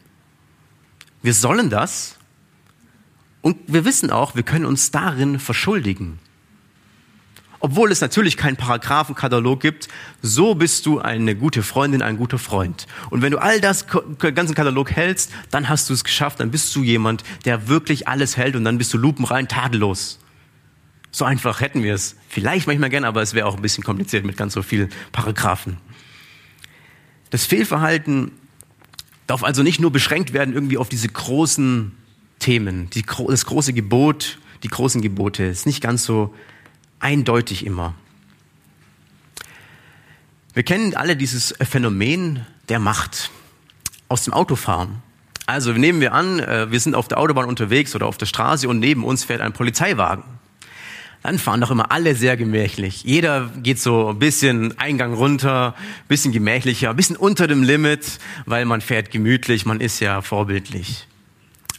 Wir 1.22 1.36
sollen 1.36 1.70
das 1.70 2.18
und 3.42 3.58
wir 3.68 3.86
wissen 3.86 4.10
auch, 4.10 4.36
wir 4.36 4.42
können 4.42 4.66
uns 4.66 4.90
darin 4.90 5.40
verschuldigen. 5.40 6.18
Obwohl 7.66 7.92
es 7.92 8.00
natürlich 8.00 8.38
keinen 8.38 8.58
Paragraphenkatalog 8.58 9.60
gibt, 9.60 9.88
so 10.22 10.54
bist 10.54 10.86
du 10.86 11.00
eine 11.00 11.36
gute 11.36 11.64
Freundin, 11.64 12.04
ein 12.04 12.16
guter 12.16 12.38
Freund. 12.38 12.86
Und 13.10 13.24
wenn 13.24 13.32
du 13.32 13.40
all 13.40 13.60
das 13.60 13.88
ganzen 14.20 14.54
Katalog 14.54 14.92
hältst, 14.92 15.32
dann 15.50 15.68
hast 15.68 15.90
du 15.90 15.96
es 15.96 16.04
geschafft, 16.04 16.42
dann 16.42 16.52
bist 16.52 16.76
du 16.76 16.84
jemand, 16.84 17.24
der 17.44 17.68
wirklich 17.68 18.08
alles 18.08 18.38
hält 18.38 18.56
und 18.56 18.66
dann 18.66 18.78
bist 18.78 18.94
du 18.94 19.00
lupenrein 19.00 19.48
tadellos. 19.48 20.20
So 21.10 21.26
einfach 21.26 21.60
hätten 21.60 21.82
wir 21.82 21.96
es. 21.96 22.18
Vielleicht 22.30 22.68
manchmal 22.68 22.92
gern, 22.92 23.04
aber 23.04 23.24
es 23.24 23.34
wäre 23.34 23.48
auch 23.48 23.56
ein 23.56 23.64
bisschen 23.64 23.84
kompliziert 23.84 24.26
mit 24.26 24.38
ganz 24.38 24.54
so 24.54 24.62
vielen 24.62 24.90
Paragraphen. 25.12 25.78
Das 27.32 27.48
Fehlverhalten 27.48 28.30
darf 29.26 29.44
also 29.44 29.64
nicht 29.64 29.80
nur 29.80 29.92
beschränkt 29.92 30.34
werden 30.34 30.54
irgendwie 30.54 30.78
auf 30.78 30.90
diese 30.90 31.08
großen 31.08 31.94
Themen, 32.38 32.92
die, 32.92 33.04
das 33.28 33.48
große 33.48 33.74
Gebot, 33.74 34.38
die 34.62 34.68
großen 34.68 35.02
Gebote. 35.02 35.46
Ist 35.46 35.66
nicht 35.66 35.82
ganz 35.82 36.06
so 36.06 36.32
eindeutig 37.00 37.66
immer. 37.66 37.94
Wir 40.54 40.64
kennen 40.64 40.96
alle 40.96 41.16
dieses 41.16 41.54
Phänomen 41.62 42.46
der 42.70 42.80
Macht 42.80 43.32
aus 44.08 44.24
dem 44.24 44.34
Autofahren. 44.34 45.04
Also 45.48 45.74
nehmen 45.74 46.02
wir 46.02 46.14
an, 46.14 46.40
äh, 46.40 46.72
wir 46.72 46.80
sind 46.80 46.96
auf 46.96 47.08
der 47.08 47.20
Autobahn 47.20 47.46
unterwegs 47.46 47.96
oder 47.96 48.08
auf 48.08 48.18
der 48.18 48.26
Straße 48.26 48.68
und 48.68 48.80
neben 48.80 49.04
uns 49.04 49.24
fährt 49.24 49.42
ein 49.42 49.54
Polizeiwagen 49.54 50.24
dann 51.26 51.40
fahren 51.40 51.60
doch 51.60 51.72
immer 51.72 51.92
alle 51.92 52.14
sehr 52.14 52.38
gemächlich. 52.38 53.04
Jeder 53.04 53.50
geht 53.58 53.80
so 53.80 54.10
ein 54.10 54.20
bisschen 54.20 54.78
Eingang 54.78 55.16
runter, 55.16 55.74
ein 55.76 56.08
bisschen 56.08 56.32
gemächlicher, 56.32 56.92
ein 56.92 56.96
bisschen 56.96 57.16
unter 57.16 57.48
dem 57.48 57.64
Limit, 57.64 58.20
weil 58.46 58.66
man 58.66 58.80
fährt 58.80 59.10
gemütlich, 59.10 59.66
man 59.66 59.82
ist 59.82 60.00
ja 60.00 60.22
vorbildlich. 60.22 61.08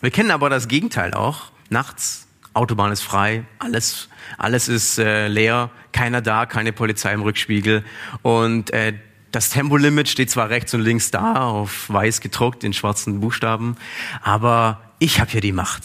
Wir 0.00 0.11
kennen 0.11 0.32
aber 0.32 0.50
das 0.50 0.66
Gegenteil 0.66 1.14
auch. 1.14 1.52
Nachts, 1.70 2.25
Autobahn 2.57 2.93
ist 2.93 3.03
frei, 3.03 3.45
alles, 3.59 4.09
alles 4.39 4.69
ist 4.69 4.99
äh, 4.99 5.29
leer, 5.29 5.71
keiner 5.93 6.23
da, 6.23 6.47
keine 6.47 6.73
Polizei 6.73 7.13
im 7.13 7.23
Rückspiegel 7.23 7.85
und 8.23 8.71
äh, 8.71 8.95
das 9.33 9.51
Tempolimit 9.51 10.09
steht 10.09 10.31
zwar 10.31 10.49
rechts 10.49 10.73
und 10.73 10.81
links 10.81 11.11
da, 11.11 11.43
auf 11.43 11.91
weiß 11.91 12.21
gedruckt 12.21 12.65
in 12.65 12.73
schwarzen 12.73 13.21
Buchstaben, 13.21 13.77
aber 14.23 14.81
ich 14.99 15.21
habe 15.21 15.31
hier 15.31 15.43
die 15.43 15.53
Macht. 15.53 15.83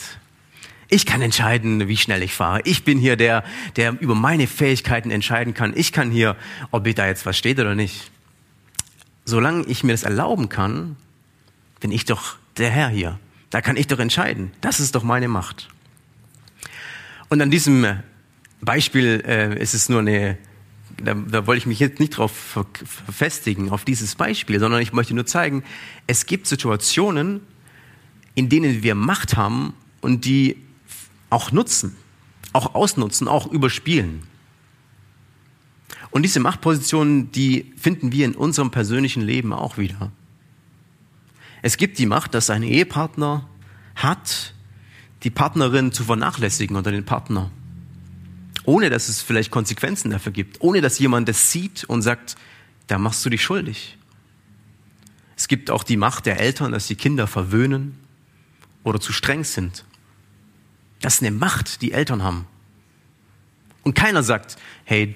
Ich 0.88 1.06
kann 1.06 1.22
entscheiden, 1.22 1.88
wie 1.88 1.96
schnell 1.96 2.22
ich 2.22 2.34
fahre. 2.34 2.62
Ich 2.66 2.84
bin 2.84 2.98
hier 2.98 3.16
der, 3.16 3.46
der 3.78 3.96
über 4.02 4.14
meine 4.14 4.46
Fähigkeiten 4.46 5.10
entscheiden 5.10 5.54
kann. 5.54 5.72
Ich 5.76 5.94
kann 5.94 6.12
hier, 6.12 6.36
ob 6.72 6.84
da 6.96 7.08
jetzt 7.08 7.26
was 7.26 7.38
steht 7.38 7.60
oder 7.60 7.76
nicht. 7.76 8.12
Solange 9.24 9.64
ich 9.68 9.86
mir 9.86 9.94
das 9.94 10.04
erlauben 10.04 10.50
kann, 10.50 10.98
bin 11.80 11.92
ich 11.92 12.04
doch 12.04 12.36
der 12.58 12.70
Herr 12.70 12.90
hier. 12.90 13.20
Da 13.50 13.62
kann 13.62 13.78
ich 13.78 13.88
doch 13.88 14.00
entscheiden. 14.00 14.52
Das 14.60 14.82
ist 14.82 14.96
doch 14.96 15.04
meine 15.04 15.30
Macht. 15.30 15.70
Und 17.32 17.42
an 17.42 17.50
diesem 17.50 17.88
Beispiel 18.60 19.24
äh, 19.26 19.58
ist 19.58 19.74
es 19.74 19.88
nur 19.88 20.00
eine, 20.00 20.38
da, 21.02 21.14
da 21.14 21.48
wollte 21.48 21.60
ich 21.60 21.66
mich 21.66 21.80
jetzt 21.80 22.02
nicht 22.02 22.10
drauf 22.10 22.66
verfestigen, 22.84 23.70
auf 23.70 23.86
dieses 23.86 24.16
Beispiel, 24.16 24.60
sondern 24.60 24.82
ich 24.82 24.92
möchte 24.92 25.14
nur 25.14 25.26
zeigen, 25.26 25.64
es 26.08 26.26
gibt 26.26 26.46
Situationen, 26.46 27.40
in 28.36 28.50
denen 28.50 28.84
wir 28.84 28.96
Macht 28.96 29.38
haben 29.38 29.74
und 30.02 30.26
die 30.26 30.58
auch 31.30 31.54
nutzen, 31.54 31.96
auch 32.52 32.76
ausnutzen, 32.76 33.30
auch 33.30 33.50
überspielen. 33.50 34.24
Und 36.10 36.24
diese 36.24 36.42
Machtpositionen, 36.42 37.32
die 37.32 37.72
finden 37.78 38.12
wir 38.12 38.26
in 38.26 38.36
unserem 38.36 38.72
persönlichen 38.72 39.22
Leben 39.22 39.54
auch 39.54 39.78
wieder. 39.78 40.12
Es 41.62 41.78
gibt 41.78 41.98
die 41.98 42.08
Macht, 42.08 42.34
dass 42.34 42.50
ein 42.50 42.64
Ehepartner 42.64 43.48
hat, 43.96 44.54
die 45.24 45.30
Partnerin 45.30 45.92
zu 45.92 46.04
vernachlässigen 46.04 46.76
oder 46.76 46.92
den 46.92 47.06
Partner. 47.06 47.52
Ohne 48.64 48.90
dass 48.90 49.10
es 49.10 49.22
vielleicht 49.22 49.52
Konsequenzen 49.52 50.12
dafür 50.12 50.32
gibt. 50.32 50.62
Ohne 50.62 50.82
dass 50.82 51.00
jemand 51.00 51.28
das 51.28 51.52
sieht 51.52 51.84
und 51.84 52.02
sagt, 52.02 52.36
da 52.88 52.98
machst 52.98 53.26
du 53.26 53.30
dich 53.30 53.44
schuldig. 53.44 53.98
Es 55.36 55.48
gibt 55.48 55.72
auch 55.72 55.84
die 55.84 55.98
Macht 55.98 56.26
der 56.26 56.40
Eltern, 56.40 56.72
dass 56.72 56.88
die 56.88 56.96
Kinder 56.96 57.26
verwöhnen 57.26 57.98
oder 58.84 59.00
zu 59.00 59.14
streng 59.14 59.44
sind. 59.44 59.86
Das 61.02 61.16
ist 61.16 61.22
eine 61.22 61.32
Macht, 61.32 61.82
die 61.82 61.94
Eltern 61.94 62.22
haben. 62.24 62.46
Und 63.84 63.96
keiner 63.96 64.22
sagt, 64.22 64.58
hey, 64.84 65.16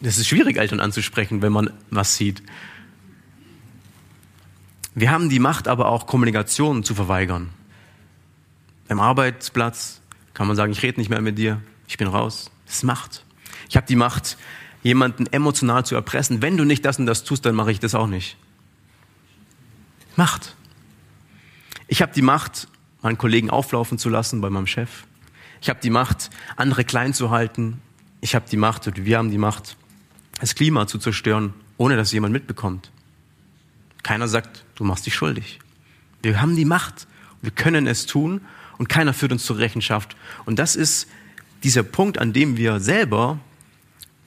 das 0.00 0.18
ist 0.18 0.26
schwierig, 0.26 0.56
Eltern 0.56 0.80
anzusprechen, 0.80 1.42
wenn 1.42 1.52
man 1.52 1.70
was 1.90 2.16
sieht. 2.16 2.42
Wir 4.94 5.10
haben 5.10 5.28
die 5.28 5.38
Macht 5.38 5.68
aber 5.68 5.86
auch, 5.88 6.06
Kommunikation 6.06 6.82
zu 6.82 6.94
verweigern. 6.94 7.50
Beim 8.88 9.00
Arbeitsplatz 9.00 10.00
kann 10.34 10.46
man 10.46 10.56
sagen, 10.56 10.72
ich 10.72 10.82
rede 10.82 11.00
nicht 11.00 11.08
mehr 11.08 11.20
mit 11.20 11.38
dir, 11.38 11.60
ich 11.88 11.96
bin 11.96 12.08
raus. 12.08 12.50
Das 12.66 12.76
ist 12.76 12.82
Macht. 12.84 13.24
Ich 13.68 13.76
habe 13.76 13.86
die 13.86 13.96
Macht, 13.96 14.36
jemanden 14.82 15.26
emotional 15.26 15.84
zu 15.84 15.94
erpressen. 15.94 16.42
Wenn 16.42 16.56
du 16.56 16.64
nicht 16.64 16.84
das 16.84 16.98
und 16.98 17.06
das 17.06 17.24
tust, 17.24 17.44
dann 17.46 17.54
mache 17.54 17.72
ich 17.72 17.80
das 17.80 17.94
auch 17.94 18.06
nicht. 18.06 18.36
Macht. 20.14 20.54
Ich 21.88 22.02
habe 22.02 22.12
die 22.12 22.22
Macht, 22.22 22.68
meinen 23.02 23.18
Kollegen 23.18 23.50
auflaufen 23.50 23.98
zu 23.98 24.08
lassen 24.08 24.40
bei 24.40 24.50
meinem 24.50 24.66
Chef. 24.66 25.04
Ich 25.60 25.68
habe 25.68 25.80
die 25.80 25.90
Macht, 25.90 26.30
andere 26.56 26.84
klein 26.84 27.14
zu 27.14 27.30
halten. 27.30 27.80
Ich 28.20 28.34
habe 28.34 28.46
die 28.48 28.56
Macht, 28.56 28.86
und 28.86 29.04
wir 29.04 29.18
haben 29.18 29.30
die 29.30 29.38
Macht, 29.38 29.76
das 30.40 30.54
Klima 30.54 30.86
zu 30.86 30.98
zerstören, 30.98 31.54
ohne 31.76 31.96
dass 31.96 32.12
jemand 32.12 32.32
mitbekommt. 32.32 32.90
Keiner 34.02 34.28
sagt, 34.28 34.64
du 34.76 34.84
machst 34.84 35.06
dich 35.06 35.14
schuldig. 35.14 35.58
Wir 36.22 36.40
haben 36.40 36.56
die 36.56 36.64
Macht, 36.64 37.06
wir 37.42 37.50
können 37.50 37.86
es 37.86 38.06
tun 38.06 38.40
und 38.78 38.88
keiner 38.88 39.12
führt 39.12 39.32
uns 39.32 39.44
zur 39.44 39.58
Rechenschaft. 39.58 40.16
Und 40.44 40.58
das 40.58 40.76
ist 40.76 41.08
dieser 41.62 41.82
Punkt, 41.82 42.18
an 42.18 42.32
dem 42.32 42.56
wir 42.56 42.80
selber 42.80 43.38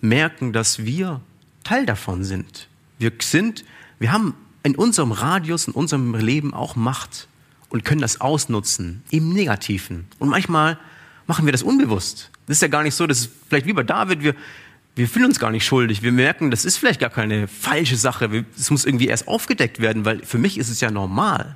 merken, 0.02 0.54
dass 0.54 0.86
wir 0.86 1.22
Teil 1.64 1.86
davon 1.86 2.24
sind. 2.24 2.68
Wir 2.98 3.12
sind, 3.22 3.64
wir 4.00 4.12
haben 4.12 4.34
in 4.64 4.76
unserem 4.76 5.12
Radius, 5.12 5.68
in 5.68 5.74
unserem 5.74 6.16
Leben 6.16 6.54
auch 6.54 6.76
Macht 6.76 7.28
und 7.70 7.86
können 7.86 8.02
das 8.02 8.22
ausnutzen 8.22 9.04
im 9.10 9.30
Negativen. 9.30 10.08
Und 10.20 10.30
manchmal 10.30 10.78
machen 11.28 11.46
wir 11.46 11.52
das 11.52 11.64
unbewusst. 11.64 12.32
Das 12.48 12.58
ist 12.58 12.62
ja 12.62 12.68
gar 12.68 12.84
nicht 12.84 12.96
so, 12.96 13.08
das 13.08 13.22
ist 13.22 13.32
vielleicht 13.48 13.68
wie 13.68 13.74
bei 13.74 13.84
David, 13.84 14.24
wir, 14.24 14.36
wir 14.96 15.08
fühlen 15.08 15.28
uns 15.28 15.40
gar 15.40 15.52
nicht 15.52 15.66
schuldig. 15.66 16.02
Wir 16.02 16.12
merken, 16.12 16.52
das 16.52 16.66
ist 16.66 16.78
vielleicht 16.78 17.00
gar 17.00 17.12
keine 17.12 17.48
falsche 17.48 17.96
Sache. 17.96 18.46
Es 18.58 18.72
muss 18.72 18.86
irgendwie 18.86 19.08
erst 19.08 19.28
aufgedeckt 19.28 19.80
werden, 19.80 20.04
weil 20.06 20.26
für 20.26 20.40
mich 20.40 20.58
ist 20.58 20.70
es 20.70 20.82
ja 20.82 20.92
normal. 20.92 21.56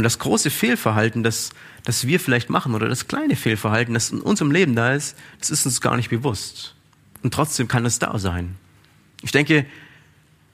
Und 0.00 0.04
das 0.04 0.18
große 0.18 0.48
Fehlverhalten, 0.48 1.22
das, 1.22 1.50
das 1.84 2.06
wir 2.06 2.18
vielleicht 2.18 2.48
machen, 2.48 2.74
oder 2.74 2.88
das 2.88 3.06
kleine 3.06 3.36
Fehlverhalten, 3.36 3.92
das 3.92 4.10
in 4.10 4.22
unserem 4.22 4.50
Leben 4.50 4.74
da 4.74 4.94
ist, 4.94 5.14
das 5.40 5.50
ist 5.50 5.66
uns 5.66 5.82
gar 5.82 5.94
nicht 5.94 6.08
bewusst. 6.08 6.74
Und 7.22 7.34
trotzdem 7.34 7.68
kann 7.68 7.84
es 7.84 7.98
da 7.98 8.18
sein. 8.18 8.56
Ich 9.20 9.30
denke, 9.30 9.66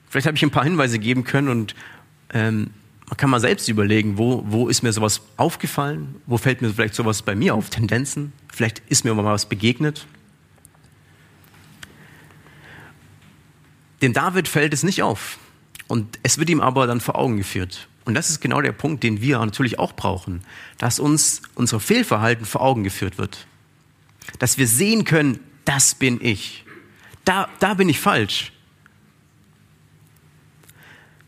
vielleicht 0.09 0.27
habe 0.27 0.35
ich 0.35 0.43
ein 0.43 0.51
paar 0.51 0.65
Hinweise 0.65 0.99
geben 0.99 1.23
können 1.23 1.47
und 1.47 1.75
ähm, 2.33 2.71
man 3.07 3.15
kann 3.15 3.29
mal 3.29 3.39
selbst 3.39 3.69
überlegen, 3.69 4.17
wo, 4.17 4.43
wo 4.45 4.67
ist 4.67 4.83
mir 4.83 4.91
sowas 4.91 5.21
aufgefallen? 5.37 6.15
Wo 6.25 6.37
fällt 6.37 6.61
mir 6.61 6.73
vielleicht 6.73 6.95
sowas 6.95 7.21
bei 7.21 7.33
mir 7.33 7.55
auf? 7.55 7.69
Tendenzen? 7.69 8.33
Vielleicht 8.51 8.79
ist 8.89 9.05
mir 9.05 9.13
mal 9.13 9.23
was 9.23 9.45
begegnet. 9.45 10.07
Dem 14.01 14.11
David 14.11 14.49
fällt 14.49 14.73
es 14.73 14.83
nicht 14.83 15.03
auf. 15.03 15.37
Und 15.87 16.19
es 16.23 16.37
wird 16.37 16.49
ihm 16.49 16.59
aber 16.59 16.85
dann 16.85 16.99
vor 16.99 17.15
Augen 17.15 17.37
geführt. 17.37 17.87
Und 18.07 18.13
das 18.13 18.29
ist 18.29 18.39
genau 18.39 18.61
der 18.61 18.71
Punkt, 18.71 19.03
den 19.03 19.19
wir 19.19 19.37
natürlich 19.39 19.79
auch 19.79 19.91
brauchen. 19.91 20.41
Dass 20.77 20.97
uns 20.97 21.41
unser 21.55 21.81
Fehlverhalten 21.81 22.45
vor 22.45 22.61
Augen 22.61 22.85
geführt 22.85 23.17
wird. 23.17 23.47
Dass 24.39 24.57
wir 24.57 24.65
sehen 24.65 25.03
können, 25.03 25.41
das 25.65 25.93
bin 25.93 26.23
ich. 26.23 26.63
Da, 27.25 27.49
da 27.59 27.73
bin 27.73 27.89
ich 27.89 27.99
falsch. 27.99 28.53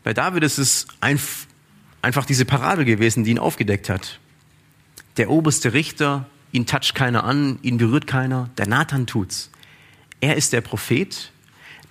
Bei 0.02 0.14
David 0.14 0.42
ist 0.42 0.56
es 0.56 0.86
einfach 1.02 2.24
diese 2.24 2.46
Parabel 2.46 2.86
gewesen, 2.86 3.24
die 3.24 3.32
ihn 3.32 3.38
aufgedeckt 3.38 3.90
hat. 3.90 4.18
Der 5.18 5.28
oberste 5.28 5.74
Richter, 5.74 6.30
ihn 6.50 6.64
toucht 6.64 6.94
keiner 6.94 7.24
an, 7.24 7.58
ihn 7.60 7.76
berührt 7.76 8.06
keiner, 8.06 8.48
der 8.56 8.66
Nathan 8.66 9.06
tut's. 9.06 9.50
Er 10.22 10.36
ist 10.36 10.54
der 10.54 10.62
Prophet, 10.62 11.30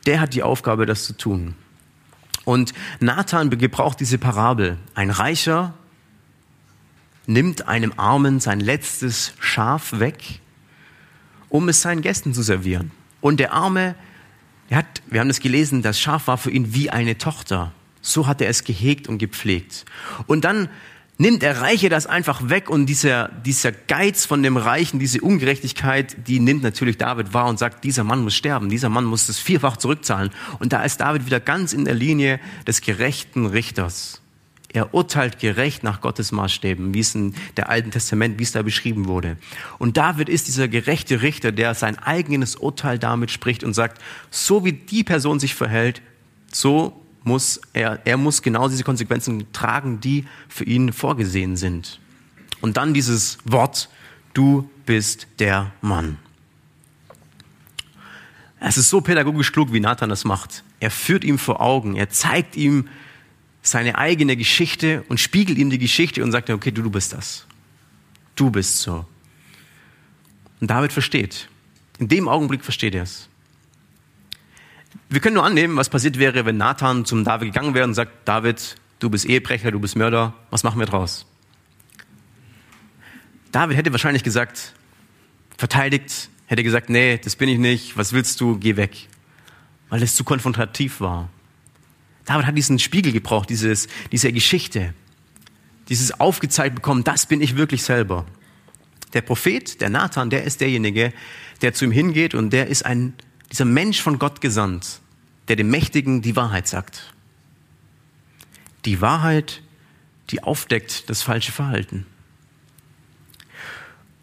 der 0.08 0.20
hat 0.20 0.34
die 0.34 0.42
Aufgabe, 0.42 0.88
das 0.88 1.06
zu 1.06 1.16
tun. 1.16 1.54
Und 2.50 2.74
Nathan 3.00 3.52
gebraucht 3.52 4.00
diese 4.00 4.18
Parabel. 4.18 4.80
Ein 4.96 5.12
Reicher 5.12 5.76
nimmt 7.28 7.68
einem 7.68 7.94
Armen 7.98 8.40
sein 8.40 8.60
letztes 8.60 9.34
Schaf 9.40 10.00
weg, 10.00 10.40
um 11.50 11.70
es 11.70 11.84
seinen 11.84 12.02
Gästen 12.02 12.34
zu 12.34 12.42
servieren. 12.42 12.90
Und 13.22 13.40
der 13.40 13.54
Arme, 13.54 13.94
er 14.68 14.78
hat, 14.78 15.04
wir 15.06 15.20
haben 15.20 15.30
es 15.30 15.42
gelesen, 15.42 15.84
das 15.84 16.00
Schaf 16.00 16.26
war 16.26 16.40
für 16.40 16.50
ihn 16.50 16.74
wie 16.74 16.90
eine 16.90 17.20
Tochter. 17.20 17.72
So 18.02 18.26
hat 18.26 18.42
er 18.42 18.50
es 18.50 18.64
gehegt 18.64 19.08
und 19.08 19.20
gepflegt. 19.20 19.86
Und 20.26 20.44
dann 20.44 20.70
nimmt 21.20 21.42
der 21.42 21.62
Reiche 21.62 21.90
das 21.90 22.08
einfach 22.08 22.50
weg 22.50 22.70
und 22.70 22.88
dieser, 22.88 23.30
dieser 23.46 23.72
Geiz 23.74 24.26
von 24.26 24.42
dem 24.42 24.58
Reichen, 24.58 25.00
diese 25.00 25.22
Ungerechtigkeit, 25.22 26.16
die 26.28 26.40
nimmt 26.40 26.64
natürlich 26.64 26.98
David 26.98 27.34
wahr 27.34 27.48
und 27.48 27.60
sagt, 27.60 27.84
dieser 27.84 28.06
Mann 28.06 28.24
muss 28.24 28.34
sterben, 28.34 28.70
dieser 28.70 28.90
Mann 28.90 29.04
muss 29.04 29.28
es 29.28 29.38
vierfach 29.38 29.78
zurückzahlen. 29.78 30.32
Und 30.60 30.72
da 30.72 30.82
ist 30.84 31.02
David 31.02 31.26
wieder 31.26 31.42
ganz 31.42 31.74
in 31.74 31.84
der 31.84 31.94
Linie 31.94 32.40
des 32.66 32.82
gerechten 32.82 33.46
Richters. 33.46 34.22
Er 34.72 34.94
urteilt 34.94 35.40
gerecht 35.40 35.84
nach 35.84 36.00
Gottes 36.00 36.32
Maßstäben, 36.32 36.94
wie 36.94 37.00
es 37.00 37.16
in 37.16 37.36
der 37.58 37.70
Alten 37.70 37.92
Testament, 37.92 38.40
wie 38.40 38.44
es 38.44 38.54
da 38.54 38.62
beschrieben 38.62 39.08
wurde. 39.08 39.36
Und 39.78 39.98
David 39.98 40.30
ist 40.30 40.48
dieser 40.48 40.70
gerechte 40.70 41.22
Richter, 41.22 41.52
der 41.52 41.74
sein 41.74 42.00
eigenes 42.00 42.56
Urteil 42.56 42.98
damit 42.98 43.30
spricht 43.30 43.66
und 43.66 43.74
sagt, 43.74 44.02
so 44.30 44.64
wie 44.64 44.74
die 44.74 45.04
Person 45.04 45.40
sich 45.40 45.54
verhält, 45.54 46.02
so 46.52 46.99
muss 47.24 47.62
er, 47.74 48.00
er 48.06 48.18
muss 48.18 48.42
genau 48.42 48.70
diese 48.70 48.84
Konsequenzen 48.84 49.52
tragen, 49.52 50.00
die 50.00 50.26
für 50.48 50.64
ihn 50.64 50.94
vorgesehen 50.94 51.58
sind. 51.58 52.00
Und 52.62 52.78
dann 52.78 52.94
dieses 52.94 53.38
Wort, 53.46 53.90
du 54.34 54.70
bist 54.86 55.28
der 55.40 55.72
Mann. 55.82 56.18
Es 58.60 58.78
ist 58.78 58.90
so 58.90 59.02
pädagogisch 59.02 59.52
klug, 59.52 59.72
wie 59.72 59.80
Nathan 59.80 60.10
das 60.10 60.26
macht. 60.26 60.64
Er 60.80 60.92
führt 60.92 61.24
ihm 61.24 61.38
vor 61.38 61.62
Augen, 61.62 61.96
er 61.96 62.10
zeigt 62.10 62.58
ihm 62.58 62.90
seine 63.62 63.98
eigene 63.98 64.36
Geschichte 64.36 65.04
und 65.10 65.20
spiegelt 65.20 65.58
ihm 65.58 65.70
die 65.70 65.78
Geschichte 65.78 66.24
und 66.24 66.32
sagt, 66.32 66.50
okay, 66.50 66.72
du, 66.72 66.82
du 66.82 66.90
bist 66.90 67.14
das. 67.14 67.46
Du 68.36 68.50
bist 68.50 68.80
so. 68.82 69.06
Und 70.60 70.70
David 70.70 70.92
versteht. 70.92 71.50
In 72.00 72.08
dem 72.08 72.28
Augenblick 72.28 72.64
versteht 72.64 72.96
er 72.96 73.04
es. 73.04 73.29
Wir 75.10 75.22
können 75.22 75.36
nur 75.36 75.46
annehmen, 75.46 75.76
was 75.76 75.90
passiert 75.90 76.20
wäre, 76.20 76.46
wenn 76.46 76.58
Nathan 76.58 77.04
zum 77.04 77.24
David 77.24 77.52
gegangen 77.54 77.74
wäre 77.74 77.86
und 77.86 77.96
sagt, 77.96 78.12
David, 78.28 78.76
du 79.00 79.10
bist 79.10 79.26
Ehebrecher, 79.26 79.72
du 79.72 79.80
bist 79.80 79.96
Mörder, 79.96 80.36
was 80.52 80.64
machen 80.64 80.80
wir 80.80 80.86
draus? 80.86 81.26
David 83.52 83.78
hätte 83.78 83.92
wahrscheinlich 83.92 84.24
gesagt, 84.24 84.74
verteidigt, 85.58 86.30
hätte 86.46 86.64
gesagt, 86.64 86.92
nee, 86.92 87.18
das 87.18 87.36
bin 87.36 87.50
ich 87.50 87.58
nicht, 87.58 87.98
was 87.98 88.14
willst 88.14 88.40
du, 88.40 88.60
geh 88.60 88.76
weg. 88.76 89.08
Weil 89.90 90.04
es 90.04 90.16
zu 90.16 90.24
konfrontativ 90.24 91.02
war. 91.02 91.30
David 92.26 92.46
hat 92.46 92.56
diesen 92.56 92.78
Spiegel 92.78 93.12
gebraucht, 93.12 93.50
dieses, 93.50 93.88
diese 94.12 94.32
Geschichte, 94.32 94.94
dieses 95.90 96.20
aufgezeigt 96.20 96.76
bekommen, 96.76 97.04
das 97.04 97.26
bin 97.26 97.42
ich 97.42 97.56
wirklich 97.56 97.82
selber. 97.82 98.28
Der 99.14 99.22
Prophet, 99.22 99.82
der 99.82 99.90
Nathan, 99.90 100.30
der 100.30 100.44
ist 100.44 100.62
derjenige, 100.62 101.12
der 101.64 101.74
zu 101.74 101.86
ihm 101.86 101.92
hingeht 101.92 102.36
und 102.36 102.52
der 102.52 102.68
ist 102.68 102.86
ein, 102.86 103.16
dieser 103.52 103.66
Mensch 103.66 104.02
von 104.02 104.20
Gott 104.20 104.42
gesandt, 104.42 105.00
der 105.48 105.56
dem 105.56 105.70
Mächtigen 105.70 106.22
die 106.22 106.36
Wahrheit 106.36 106.68
sagt. 106.68 107.14
Die 108.86 109.02
Wahrheit, 109.02 109.62
die 110.30 110.44
aufdeckt 110.44 111.10
das 111.10 111.22
falsche 111.22 111.52
Verhalten. 111.52 112.06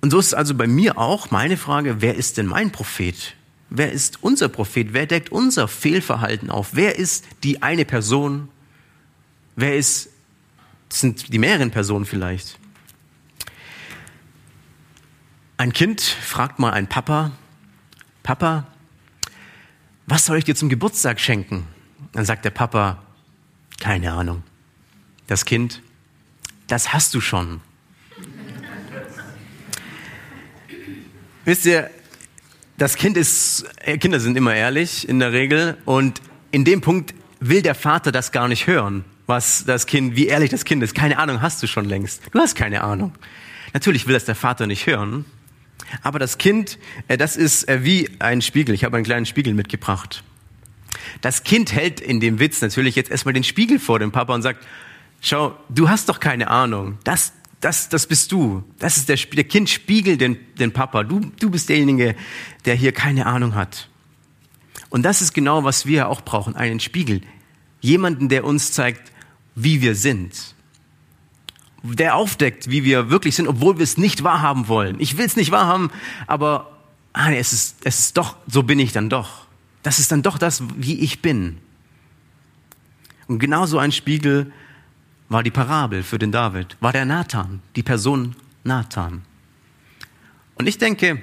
Und 0.01 0.11
so 0.11 0.19
ist 0.19 0.35
also 0.35 0.55
bei 0.55 0.67
mir 0.67 0.99
auch 0.99 1.31
meine 1.31 1.57
Frage, 1.57 2.01
wer 2.01 2.15
ist 2.15 2.39
denn 2.39 2.47
mein 2.47 2.71
Prophet? 2.71 3.35
Wer 3.71 3.91
ist 3.91 4.23
unser 4.23 4.49
Prophet? 4.49 4.93
Wer 4.93 5.07
deckt 5.07 5.33
unser 5.33 5.67
Fehlverhalten 5.67 6.51
auf? 6.51 6.71
Wer 6.73 6.97
ist 6.97 7.25
die 7.43 7.62
eine 7.62 7.85
Person? 7.85 8.49
Wer 9.57 9.77
ist, 9.77 10.11
sind 10.89 11.33
die 11.33 11.39
mehreren 11.39 11.73
Personen 11.73 12.05
vielleicht? 12.05 12.59
Ein 15.57 15.73
Kind 15.73 16.01
fragt 16.01 16.59
mal 16.59 16.73
einen 16.73 16.87
Papa, 16.87 17.33
Papa, 18.23 18.67
was 20.07 20.27
soll 20.27 20.38
ich 20.38 20.45
dir 20.45 20.55
zum 20.55 20.69
Geburtstag 20.69 21.21
schenken? 21.21 21.66
Dann 22.12 22.25
sagt 22.25 22.45
der 22.45 22.51
Papa, 22.51 23.03
keine 23.81 24.12
Ahnung. 24.12 24.42
Das 25.27 25.45
Kind, 25.45 25.83
das 26.69 26.92
hast 26.92 27.14
du 27.14 27.21
schon. 27.21 27.61
Wisst 31.45 31.66
ihr, 31.66 31.90
das 32.79 32.97
Kind 32.97 33.16
ist, 33.16 33.66
Kinder 34.01 34.21
sind 34.21 34.37
immer 34.37 34.55
ehrlich 34.55 35.09
in 35.09 35.19
der 35.19 35.33
Regel 35.33 35.77
und 35.85 36.21
in 36.51 36.64
dem 36.64 36.81
Punkt 36.81 37.14
will 37.40 37.62
der 37.62 37.75
Vater 37.75 38.12
das 38.12 38.33
gar 38.33 38.49
nicht 38.49 38.66
hören, 38.66 39.05
was 39.27 39.64
das 39.64 39.87
Kind, 39.87 40.16
wie 40.16 40.27
ehrlich 40.27 40.51
das 40.51 40.64
Kind 40.64 40.83
ist. 40.83 40.95
Keine 40.95 41.19
Ahnung 41.19 41.42
hast 41.42 41.62
du 41.62 41.66
schon 41.66 41.85
längst. 41.85 42.23
Du 42.33 42.38
hast 42.38 42.55
keine 42.55 42.83
Ahnung. 42.83 43.12
Natürlich 43.73 44.07
will 44.07 44.14
das 44.14 44.25
der 44.25 44.35
Vater 44.35 44.66
nicht 44.66 44.87
hören, 44.87 45.25
aber 46.03 46.18
das 46.18 46.38
Kind, 46.38 46.79
äh, 47.09 47.16
das 47.16 47.37
ist 47.37 47.68
äh, 47.68 47.85
wie 47.85 48.11
ein 48.18 48.42
Spiegel. 48.42 48.75
Ich 48.75 48.85
habe 48.85 48.96
einen 48.96 49.05
kleinen 49.05 49.27
Spiegel 49.27 49.55
mitgebracht. 49.55 50.22
Das 51.20 51.44
Kind 51.44 51.72
hält 51.72 52.01
in 52.01 52.20
dem 52.20 52.38
Witz 52.38 52.61
natürlich 52.61 52.96
jetzt 52.96 53.11
erstmal 53.11 53.35
den 53.35 53.44
Spiegel 53.44 53.79
vor 53.79 53.99
dem 53.99 54.12
Papa 54.12 54.35
und 54.35 54.42
sagt, 54.42 54.66
schau, 55.20 55.57
du 55.68 55.88
hast 55.88 56.09
doch 56.09 56.20
keine 56.20 56.49
Ahnung. 56.49 56.99
Das, 57.05 57.33
das, 57.61 57.88
das 57.88 58.07
bist 58.07 58.33
du. 58.33 58.64
Das 58.79 58.96
ist 58.96 59.09
der, 59.09 59.16
der 59.16 59.44
Kind 59.44 59.70
spiegelt 59.70 60.20
den, 60.20 60.38
den 60.59 60.72
Papa. 60.72 61.05
Du, 61.05 61.20
du 61.20 61.51
bist 61.51 61.68
derjenige, 61.68 62.16
der 62.64 62.75
hier 62.75 62.92
keine 62.92 63.27
Ahnung 63.27 63.55
hat. 63.55 63.88
Und 64.88 65.03
das 65.03 65.22
ist 65.22 65.33
genau, 65.33 65.64
was 65.64 65.87
wir 65.87 66.09
auch 66.09 66.22
brauchen, 66.22 66.57
einen 66.57 66.81
Spiegel. 66.81 67.22
Jemanden, 67.81 68.29
der 68.29 68.44
uns 68.44 68.72
zeigt, 68.72 69.12
wie 69.55 69.81
wir 69.83 69.94
sind. 69.94 70.55
Der 71.94 72.16
aufdeckt, 72.16 72.70
wie 72.70 72.85
wir 72.85 73.11
wirklich 73.11 73.37
sind, 73.37 73.49
obwohl 73.49 73.79
wir 73.79 73.85
es 73.85 73.96
nicht 73.96 74.22
wahrhaben 74.22 74.68
wollen. 74.68 74.96
Ich 74.99 75.18
will 75.18 75.27
es 75.27 75.37
nicht 75.37 75.51
wahrhaben, 75.51 75.90
aber 76.27 76.79
ah, 77.12 77.31
es, 77.33 77.53
ist, 77.53 77.77
es 77.85 77.99
ist 77.99 78.16
doch, 78.16 78.37
so 78.46 78.62
bin 78.62 78.79
ich 78.79 78.92
dann 78.92 79.11
doch. 79.11 79.46
Das 79.83 79.99
ist 79.99 80.11
dann 80.11 80.22
doch 80.22 80.38
das, 80.38 80.62
wie 80.77 80.99
ich 81.01 81.22
bin. 81.22 81.59
Und 83.29 83.38
genauso 83.38 83.79
ein 83.79 83.92
Spiegel 83.92 84.53
war 85.29 85.42
die 85.42 85.51
Parabel 85.51 86.03
für 86.03 86.18
den 86.18 86.33
David, 86.33 86.77
war 86.81 86.92
der 86.92 87.05
Nathan, 87.05 87.61
die 87.75 87.83
Person 87.83 88.37
Nathan. 88.64 89.22
Und 90.55 90.66
ich 90.66 90.79
denke, 90.79 91.22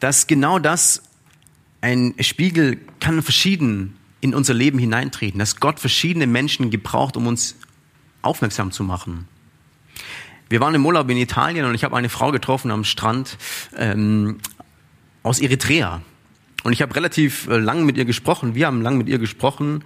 dass 0.00 0.26
genau 0.26 0.58
das 0.58 1.02
ein 1.80 2.14
Spiegel 2.20 2.78
kann 3.00 3.22
verschieden 3.22 3.96
in 4.20 4.34
unser 4.34 4.54
Leben 4.54 4.78
hineintreten, 4.78 5.38
dass 5.38 5.60
Gott 5.60 5.78
verschiedene 5.78 6.26
Menschen 6.26 6.70
gebraucht, 6.70 7.16
um 7.16 7.26
uns 7.26 7.56
aufmerksam 8.22 8.72
zu 8.72 8.84
machen. 8.84 9.28
Wir 10.48 10.60
waren 10.60 10.74
im 10.74 10.86
Urlaub 10.86 11.10
in 11.10 11.16
Italien 11.18 11.66
und 11.66 11.74
ich 11.74 11.84
habe 11.84 11.96
eine 11.96 12.08
Frau 12.08 12.30
getroffen 12.30 12.70
am 12.70 12.84
Strand 12.84 13.36
ähm, 13.76 14.38
aus 15.22 15.40
Eritrea. 15.40 16.00
Und 16.64 16.72
ich 16.72 16.82
habe 16.82 16.94
relativ 16.96 17.46
äh, 17.48 17.58
lang 17.58 17.84
mit 17.84 17.96
ihr 17.96 18.04
gesprochen. 18.04 18.54
Wir 18.54 18.66
haben 18.66 18.82
lang 18.82 18.98
mit 18.98 19.08
ihr 19.08 19.18
gesprochen. 19.18 19.84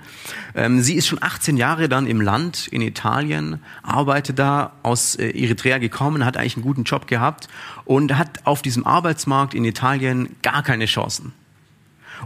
Ähm, 0.55 0.81
sie 0.81 0.95
ist 0.95 1.07
schon 1.07 1.23
18 1.23 1.57
Jahre 1.57 1.88
dann 1.88 2.07
im 2.07 2.21
Land 2.21 2.66
in 2.68 2.81
Italien, 2.81 3.61
arbeitet 3.83 4.38
da 4.38 4.73
aus 4.83 5.16
äh, 5.16 5.31
Eritrea 5.31 5.79
gekommen, 5.79 6.25
hat 6.25 6.37
eigentlich 6.37 6.57
einen 6.57 6.64
guten 6.64 6.85
Job 6.85 7.07
gehabt 7.07 7.49
und 7.85 8.16
hat 8.16 8.47
auf 8.47 8.62
diesem 8.62 8.87
Arbeitsmarkt 8.87 9.53
in 9.53 9.64
Italien 9.64 10.37
gar 10.42 10.62
keine 10.62 10.87
Chancen. 10.87 11.33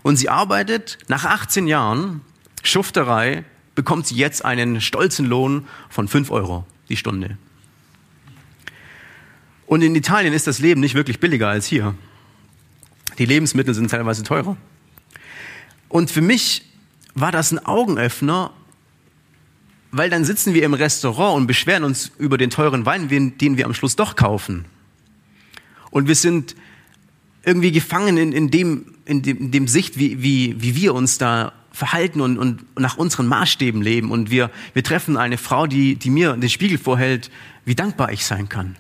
Und 0.02 0.16
sie 0.16 0.28
arbeitet 0.28 0.98
nach 1.08 1.24
18 1.24 1.66
Jahren 1.66 2.20
Schufterei, 2.62 3.44
bekommt 3.76 4.08
sie 4.08 4.16
jetzt 4.16 4.44
einen 4.44 4.80
stolzen 4.80 5.26
Lohn 5.26 5.68
von 5.88 6.08
5 6.08 6.32
Euro 6.32 6.66
die 6.88 6.96
Stunde. 6.96 7.38
Und 9.66 9.82
in 9.82 9.94
Italien 9.94 10.32
ist 10.32 10.46
das 10.46 10.58
Leben 10.58 10.80
nicht 10.80 10.94
wirklich 10.94 11.20
billiger 11.20 11.48
als 11.48 11.66
hier. 11.66 11.94
Die 13.18 13.26
Lebensmittel 13.26 13.74
sind 13.74 13.90
teilweise 13.90 14.22
teurer. 14.22 14.56
Und 15.88 16.10
für 16.10 16.20
mich 16.20 16.64
war 17.14 17.32
das 17.32 17.52
ein 17.52 17.64
Augenöffner, 17.64 18.52
weil 19.90 20.10
dann 20.10 20.24
sitzen 20.24 20.54
wir 20.54 20.64
im 20.64 20.74
Restaurant 20.74 21.36
und 21.36 21.46
beschweren 21.46 21.84
uns 21.84 22.12
über 22.18 22.38
den 22.38 22.50
teuren 22.50 22.86
Wein, 22.86 23.08
den 23.08 23.56
wir 23.56 23.66
am 23.66 23.74
Schluss 23.74 23.96
doch 23.96 24.16
kaufen. 24.16 24.66
Und 25.90 26.08
wir 26.08 26.14
sind 26.14 26.54
irgendwie 27.44 27.72
gefangen 27.72 28.16
in, 28.16 28.32
in, 28.32 28.50
dem, 28.50 28.94
in, 29.04 29.22
dem, 29.22 29.38
in 29.38 29.50
dem 29.50 29.68
Sicht, 29.68 29.98
wie, 29.98 30.22
wie, 30.22 30.60
wie 30.60 30.76
wir 30.76 30.94
uns 30.94 31.18
da 31.18 31.52
verhalten 31.76 32.20
und, 32.20 32.38
und 32.38 32.64
nach 32.78 32.96
unseren 32.96 33.26
Maßstäben 33.26 33.82
leben. 33.82 34.10
Und 34.10 34.30
wir, 34.30 34.50
wir 34.72 34.82
treffen 34.82 35.16
eine 35.16 35.38
Frau, 35.38 35.66
die, 35.66 35.96
die 35.96 36.10
mir 36.10 36.32
den 36.32 36.48
Spiegel 36.48 36.78
vorhält, 36.78 37.30
wie 37.64 37.74
dankbar 37.74 38.12
ich 38.12 38.24
sein 38.24 38.48
kann 38.48 38.76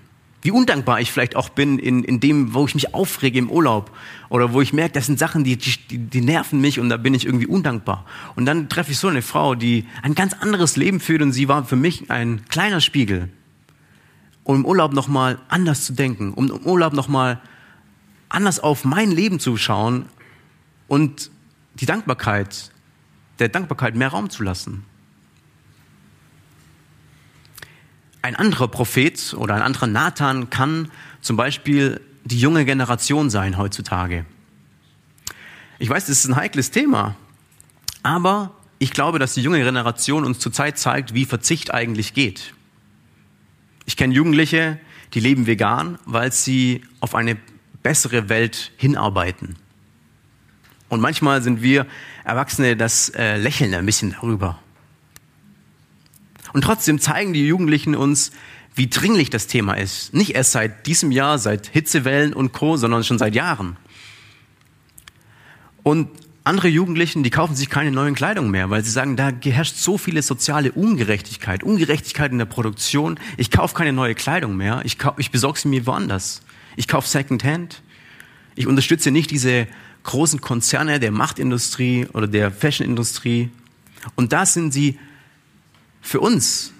wie 0.46 0.52
undankbar 0.52 1.00
ich 1.00 1.10
vielleicht 1.10 1.34
auch 1.34 1.48
bin 1.48 1.80
in, 1.80 2.04
in 2.04 2.20
dem, 2.20 2.54
wo 2.54 2.64
ich 2.66 2.74
mich 2.76 2.94
aufrege 2.94 3.36
im 3.36 3.50
Urlaub 3.50 3.90
oder 4.28 4.52
wo 4.52 4.60
ich 4.60 4.72
merke, 4.72 4.92
das 4.92 5.06
sind 5.06 5.18
Sachen, 5.18 5.42
die, 5.42 5.56
die, 5.56 5.98
die 5.98 6.20
nerven 6.20 6.60
mich 6.60 6.78
und 6.78 6.88
da 6.88 6.96
bin 6.96 7.14
ich 7.14 7.26
irgendwie 7.26 7.48
undankbar. 7.48 8.06
Und 8.36 8.46
dann 8.46 8.68
treffe 8.68 8.92
ich 8.92 8.98
so 8.98 9.08
eine 9.08 9.22
Frau, 9.22 9.56
die 9.56 9.86
ein 10.02 10.14
ganz 10.14 10.34
anderes 10.34 10.76
Leben 10.76 11.00
führt 11.00 11.20
und 11.20 11.32
sie 11.32 11.48
war 11.48 11.64
für 11.64 11.74
mich 11.74 12.12
ein 12.12 12.44
kleiner 12.48 12.80
Spiegel, 12.80 13.28
um 14.44 14.54
im 14.54 14.64
Urlaub 14.64 14.92
nochmal 14.92 15.40
anders 15.48 15.84
zu 15.84 15.94
denken, 15.94 16.32
um 16.32 16.48
im 16.48 16.64
Urlaub 16.64 16.92
nochmal 16.92 17.40
anders 18.28 18.60
auf 18.60 18.84
mein 18.84 19.10
Leben 19.10 19.40
zu 19.40 19.56
schauen 19.56 20.06
und 20.86 21.32
die 21.74 21.86
Dankbarkeit, 21.86 22.70
der 23.38 23.48
Dankbarkeit 23.48 23.94
mehr 23.94 24.08
Raum 24.08 24.30
zu 24.30 24.42
lassen. 24.42 24.84
Ein 28.22 28.34
anderer 28.34 28.68
Prophet 28.68 29.34
oder 29.34 29.54
ein 29.54 29.62
anderer 29.62 29.86
Nathan 29.86 30.50
kann 30.50 30.90
zum 31.20 31.36
Beispiel 31.36 32.00
die 32.24 32.38
junge 32.38 32.64
Generation 32.64 33.30
sein 33.30 33.56
heutzutage. 33.56 34.24
Ich 35.78 35.88
weiß, 35.88 36.06
das 36.06 36.18
ist 36.18 36.28
ein 36.28 36.36
heikles 36.36 36.70
Thema, 36.70 37.14
aber 38.02 38.52
ich 38.78 38.90
glaube, 38.90 39.18
dass 39.18 39.34
die 39.34 39.42
junge 39.42 39.58
Generation 39.58 40.24
uns 40.24 40.38
zurzeit 40.38 40.78
zeigt, 40.78 41.14
wie 41.14 41.24
Verzicht 41.24 41.72
eigentlich 41.72 42.14
geht. 42.14 42.54
Ich 43.84 43.96
kenne 43.96 44.14
Jugendliche, 44.14 44.78
die 45.14 45.20
leben 45.20 45.46
vegan, 45.46 45.98
weil 46.04 46.32
sie 46.32 46.82
auf 47.00 47.14
eine 47.14 47.36
bessere 47.82 48.28
Welt 48.28 48.72
hinarbeiten. 48.76 49.56
Und 50.88 51.00
manchmal 51.00 51.42
sind 51.42 51.62
wir 51.62 51.86
Erwachsene 52.24 52.76
das 52.76 53.10
äh, 53.10 53.36
Lächeln 53.36 53.74
ein 53.74 53.86
bisschen 53.86 54.12
darüber. 54.12 54.58
Und 56.52 56.62
trotzdem 56.62 57.00
zeigen 57.00 57.32
die 57.32 57.46
Jugendlichen 57.46 57.94
uns, 57.94 58.32
wie 58.74 58.88
dringlich 58.88 59.30
das 59.30 59.46
Thema 59.46 59.74
ist. 59.74 60.14
Nicht 60.14 60.34
erst 60.34 60.52
seit 60.52 60.86
diesem 60.86 61.10
Jahr, 61.10 61.38
seit 61.38 61.66
Hitzewellen 61.66 62.32
und 62.32 62.52
Co., 62.52 62.76
sondern 62.76 63.04
schon 63.04 63.18
seit 63.18 63.34
Jahren. 63.34 63.76
Und 65.82 66.08
andere 66.44 66.68
Jugendlichen, 66.68 67.22
die 67.22 67.30
kaufen 67.30 67.56
sich 67.56 67.68
keine 67.68 67.90
neuen 67.90 68.14
Kleidung 68.14 68.50
mehr, 68.50 68.70
weil 68.70 68.84
sie 68.84 68.90
sagen, 68.90 69.16
da 69.16 69.32
herrscht 69.42 69.76
so 69.76 69.98
viele 69.98 70.22
soziale 70.22 70.70
Ungerechtigkeit, 70.72 71.64
Ungerechtigkeit 71.64 72.30
in 72.30 72.38
der 72.38 72.44
Produktion. 72.44 73.18
Ich 73.36 73.50
kaufe 73.50 73.74
keine 73.74 73.92
neue 73.92 74.14
Kleidung 74.14 74.56
mehr, 74.56 74.82
ich, 74.84 74.98
ich 75.16 75.30
besorge 75.30 75.58
sie 75.58 75.68
mir 75.68 75.86
woanders. 75.86 76.42
Ich 76.76 76.86
kaufe 76.86 77.08
Secondhand. 77.08 77.82
Ich 78.54 78.66
unterstütze 78.66 79.10
nicht 79.10 79.30
diese 79.30 79.66
großen 80.06 80.40
Konzerne 80.40 80.98
der 80.98 81.12
Machtindustrie 81.12 82.06
oder 82.12 82.26
der 82.26 82.50
Fashionindustrie. 82.50 83.50
Und 84.14 84.32
da 84.32 84.46
sind 84.46 84.72
sie 84.72 84.98
für 86.00 86.20
uns 86.20 86.72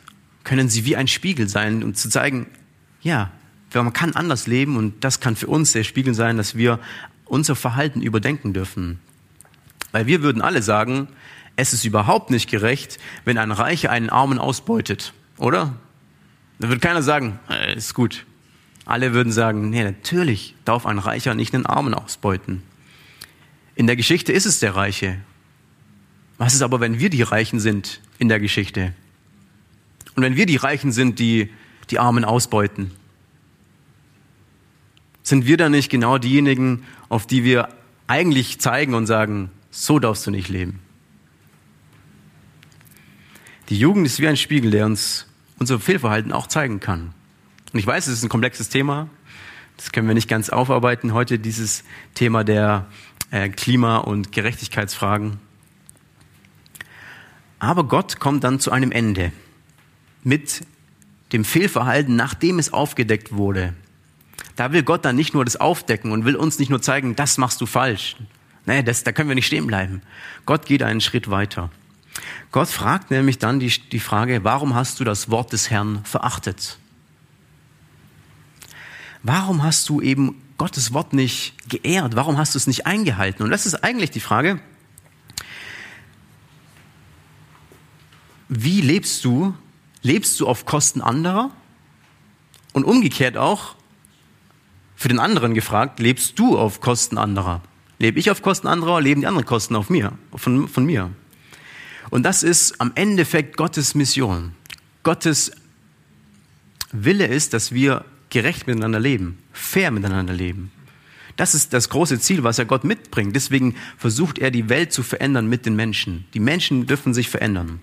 können 0.45 0.69
sie 0.69 0.85
wie 0.85 0.95
ein 0.95 1.09
Spiegel 1.09 1.49
sein, 1.49 1.83
um 1.83 1.95
zu 1.95 2.09
zeigen, 2.09 2.47
ja, 3.03 3.33
man 3.75 3.93
kann 3.93 4.15
anders 4.15 4.47
leben 4.47 4.77
und 4.77 5.03
das 5.05 5.21
kann 5.21 5.35
für 5.35 5.49
uns 5.49 5.73
der 5.73 5.83
Spiegel 5.83 6.15
sein, 6.15 6.37
dass 6.37 6.55
wir 6.55 6.79
unser 7.25 7.57
Verhalten 7.57 8.01
überdenken 8.01 8.55
dürfen. 8.55 9.01
Weil 9.91 10.07
wir 10.07 10.23
würden 10.23 10.41
alle 10.41 10.63
sagen, 10.63 11.09
es 11.57 11.73
ist 11.73 11.85
überhaupt 11.85 12.31
nicht 12.31 12.49
gerecht, 12.49 12.99
wenn 13.25 13.37
ein 13.37 13.51
Reicher 13.51 13.91
einen 13.91 14.09
Armen 14.09 14.39
ausbeutet, 14.39 15.13
oder? 15.37 15.75
Da 16.61 16.69
wird 16.69 16.81
keiner 16.81 17.03
sagen, 17.03 17.39
äh, 17.51 17.77
ist 17.77 17.93
gut. 17.93 18.25
Alle 18.85 19.13
würden 19.13 19.33
sagen, 19.33 19.69
nee, 19.71 19.83
natürlich 19.83 20.55
darf 20.65 20.87
ein 20.87 20.99
Reicher 20.99 21.35
nicht 21.35 21.55
einen 21.55 21.67
Armen 21.67 21.93
ausbeuten. 21.93 22.63
In 23.77 23.87
der 23.87 23.95
Geschichte 23.95 24.33
ist 24.33 24.47
es 24.47 24.59
der 24.59 24.75
Reiche. 24.75 25.19
Was 26.39 26.55
ist 26.55 26.63
aber, 26.63 26.81
wenn 26.81 26.99
wir 26.99 27.11
die 27.11 27.23
Reichen 27.23 27.61
sind 27.61 28.01
in 28.19 28.29
der 28.29 28.41
Geschichte? 28.41 28.95
Und 30.15 30.23
wenn 30.23 30.35
wir 30.35 30.47
die 30.47 30.57
Reichen 30.57 30.93
sind, 30.93 31.19
die 31.19 31.51
die 31.91 31.99
Armen 31.99 32.25
ausbeuten, 32.25 32.91
sind 35.23 35.47
wir 35.47 35.57
dann 35.57 35.73
nicht 35.73 35.91
genau 35.91 36.19
diejenigen, 36.19 36.85
auf 37.09 37.27
die 37.27 37.45
wir 37.45 37.69
eigentlich 38.07 38.61
zeigen 38.61 38.95
und 38.95 39.07
sagen, 39.07 39.51
so 39.71 39.99
darfst 39.99 40.27
du 40.27 40.31
nicht 40.31 40.49
leben? 40.49 40.79
Die 43.69 43.79
Jugend 43.79 44.07
ist 44.07 44.21
wie 44.21 44.29
ein 44.29 44.37
Spiegel, 44.37 44.71
der 44.71 44.87
uns 44.87 45.27
unser 45.59 45.79
Fehlverhalten 45.81 46.33
auch 46.33 46.47
zeigen 46.47 46.81
kann. 46.81 47.13
Und 47.73 47.79
ich 47.79 47.87
weiß, 47.87 48.07
es 48.07 48.15
ist 48.15 48.23
ein 48.23 48.29
komplexes 48.29 48.69
Thema. 48.69 49.11
Das 49.77 49.93
können 49.93 50.07
wir 50.07 50.15
nicht 50.15 50.29
ganz 50.29 50.49
aufarbeiten 50.49 51.13
heute, 51.13 51.39
dieses 51.39 51.85
Thema 52.15 52.45
der 52.45 52.87
äh, 53.31 53.49
Klima- 53.49 53.99
und 53.99 54.33
Gerechtigkeitsfragen. 54.33 55.39
Aber 57.59 57.85
Gott 57.85 58.21
kommt 58.21 58.45
dann 58.45 58.61
zu 58.61 58.71
einem 58.71 58.93
Ende 58.93 59.33
mit 60.23 60.63
dem 61.33 61.45
Fehlverhalten, 61.45 62.17
nachdem 62.17 62.59
es 62.59 62.73
aufgedeckt 62.73 63.33
wurde. 63.33 63.75
Da 64.55 64.73
will 64.73 64.83
Gott 64.83 65.05
dann 65.05 65.17
nicht 65.17 65.35
nur 65.35 65.45
das 65.45 65.57
aufdecken 65.57 66.13
und 66.13 66.25
will 66.25 66.37
uns 66.37 66.59
nicht 66.59 66.71
nur 66.71 66.83
zeigen, 66.83 67.17
das 67.17 67.39
machst 67.39 67.61
du 67.61 67.67
falsch. 67.67 68.17
Nee, 68.65 68.83
das, 68.83 69.05
da 69.05 69.13
können 69.13 69.29
wir 69.29 69.35
nicht 69.35 69.47
stehen 69.47 69.67
bleiben. 69.67 70.03
Gott 70.45 70.67
geht 70.67 70.83
einen 70.83 71.01
Schritt 71.01 71.31
weiter. 71.31 71.71
Gott 72.51 72.69
fragt 72.69 73.11
nämlich 73.11 73.39
dann 73.39 73.61
die, 73.61 73.69
die 73.69 74.01
Frage, 74.01 74.45
warum 74.45 74.75
hast 74.75 74.99
du 74.99 75.05
das 75.05 75.31
Wort 75.31 75.53
des 75.53 75.71
Herrn 75.71 76.05
verachtet? 76.05 76.79
Warum 79.23 79.63
hast 79.63 79.89
du 79.89 80.01
eben 80.01 80.41
Gottes 80.59 80.93
Wort 80.93 81.13
nicht 81.13 81.55
geehrt? 81.69 82.17
Warum 82.17 82.39
hast 82.39 82.55
du 82.55 82.59
es 82.59 82.67
nicht 82.67 82.87
eingehalten? 82.87 83.43
Und 83.43 83.51
das 83.51 83.67
ist 83.67 83.75
eigentlich 83.85 84.11
die 84.11 84.21
Frage, 84.21 84.61
wie 88.49 88.81
lebst 88.81 89.25
du 89.25 89.55
lebst 90.07 90.39
du 90.41 90.47
auf 90.47 90.65
Kosten 90.65 91.03
anderer? 91.03 91.51
Und 92.73 92.85
umgekehrt 92.85 93.37
auch, 93.37 93.75
für 94.95 95.09
den 95.09 95.19
anderen 95.19 95.55
gefragt, 95.55 95.99
lebst 95.99 96.39
du 96.39 96.59
auf 96.59 96.81
Kosten 96.81 97.19
anderer? 97.19 97.63
Lebe 97.99 98.19
ich 98.19 98.31
auf 98.31 98.43
Kosten 98.43 98.67
anderer, 98.67 99.01
leben 99.01 99.23
die 99.23 99.27
anderen 99.27 99.47
Kosten 99.47 99.77
auf 99.77 99.91
mir, 99.91 100.13
von, 100.35 100.69
von 100.69 100.85
mir? 100.85 101.11
Und 102.11 102.23
das 102.23 102.43
ist 102.43 102.81
am 102.81 102.93
Endeffekt 102.95 103.57
Gottes 103.57 103.95
Mission. 103.95 104.53
Gottes 105.03 105.53
Wille 106.93 107.27
ist, 107.27 107.53
dass 107.53 107.73
wir 107.73 108.05
gerecht 108.31 108.67
miteinander 108.67 109.01
leben, 109.01 109.39
fair 109.57 109.91
miteinander 109.91 110.33
leben. 110.33 110.71
Das 111.37 111.55
ist 111.55 111.73
das 111.73 111.89
große 111.91 112.19
Ziel, 112.19 112.45
was 112.45 112.59
er 112.59 112.65
Gott 112.65 112.85
mitbringt. 112.85 113.37
Deswegen 113.37 113.75
versucht 113.99 114.39
er, 114.39 114.51
die 114.51 114.69
Welt 114.69 114.93
zu 114.93 115.03
verändern 115.03 115.49
mit 115.49 115.67
den 115.67 115.77
Menschen. 115.77 116.25
Die 116.35 116.41
Menschen 116.41 116.87
dürfen 116.87 117.13
sich 117.13 117.29
verändern. 117.29 117.81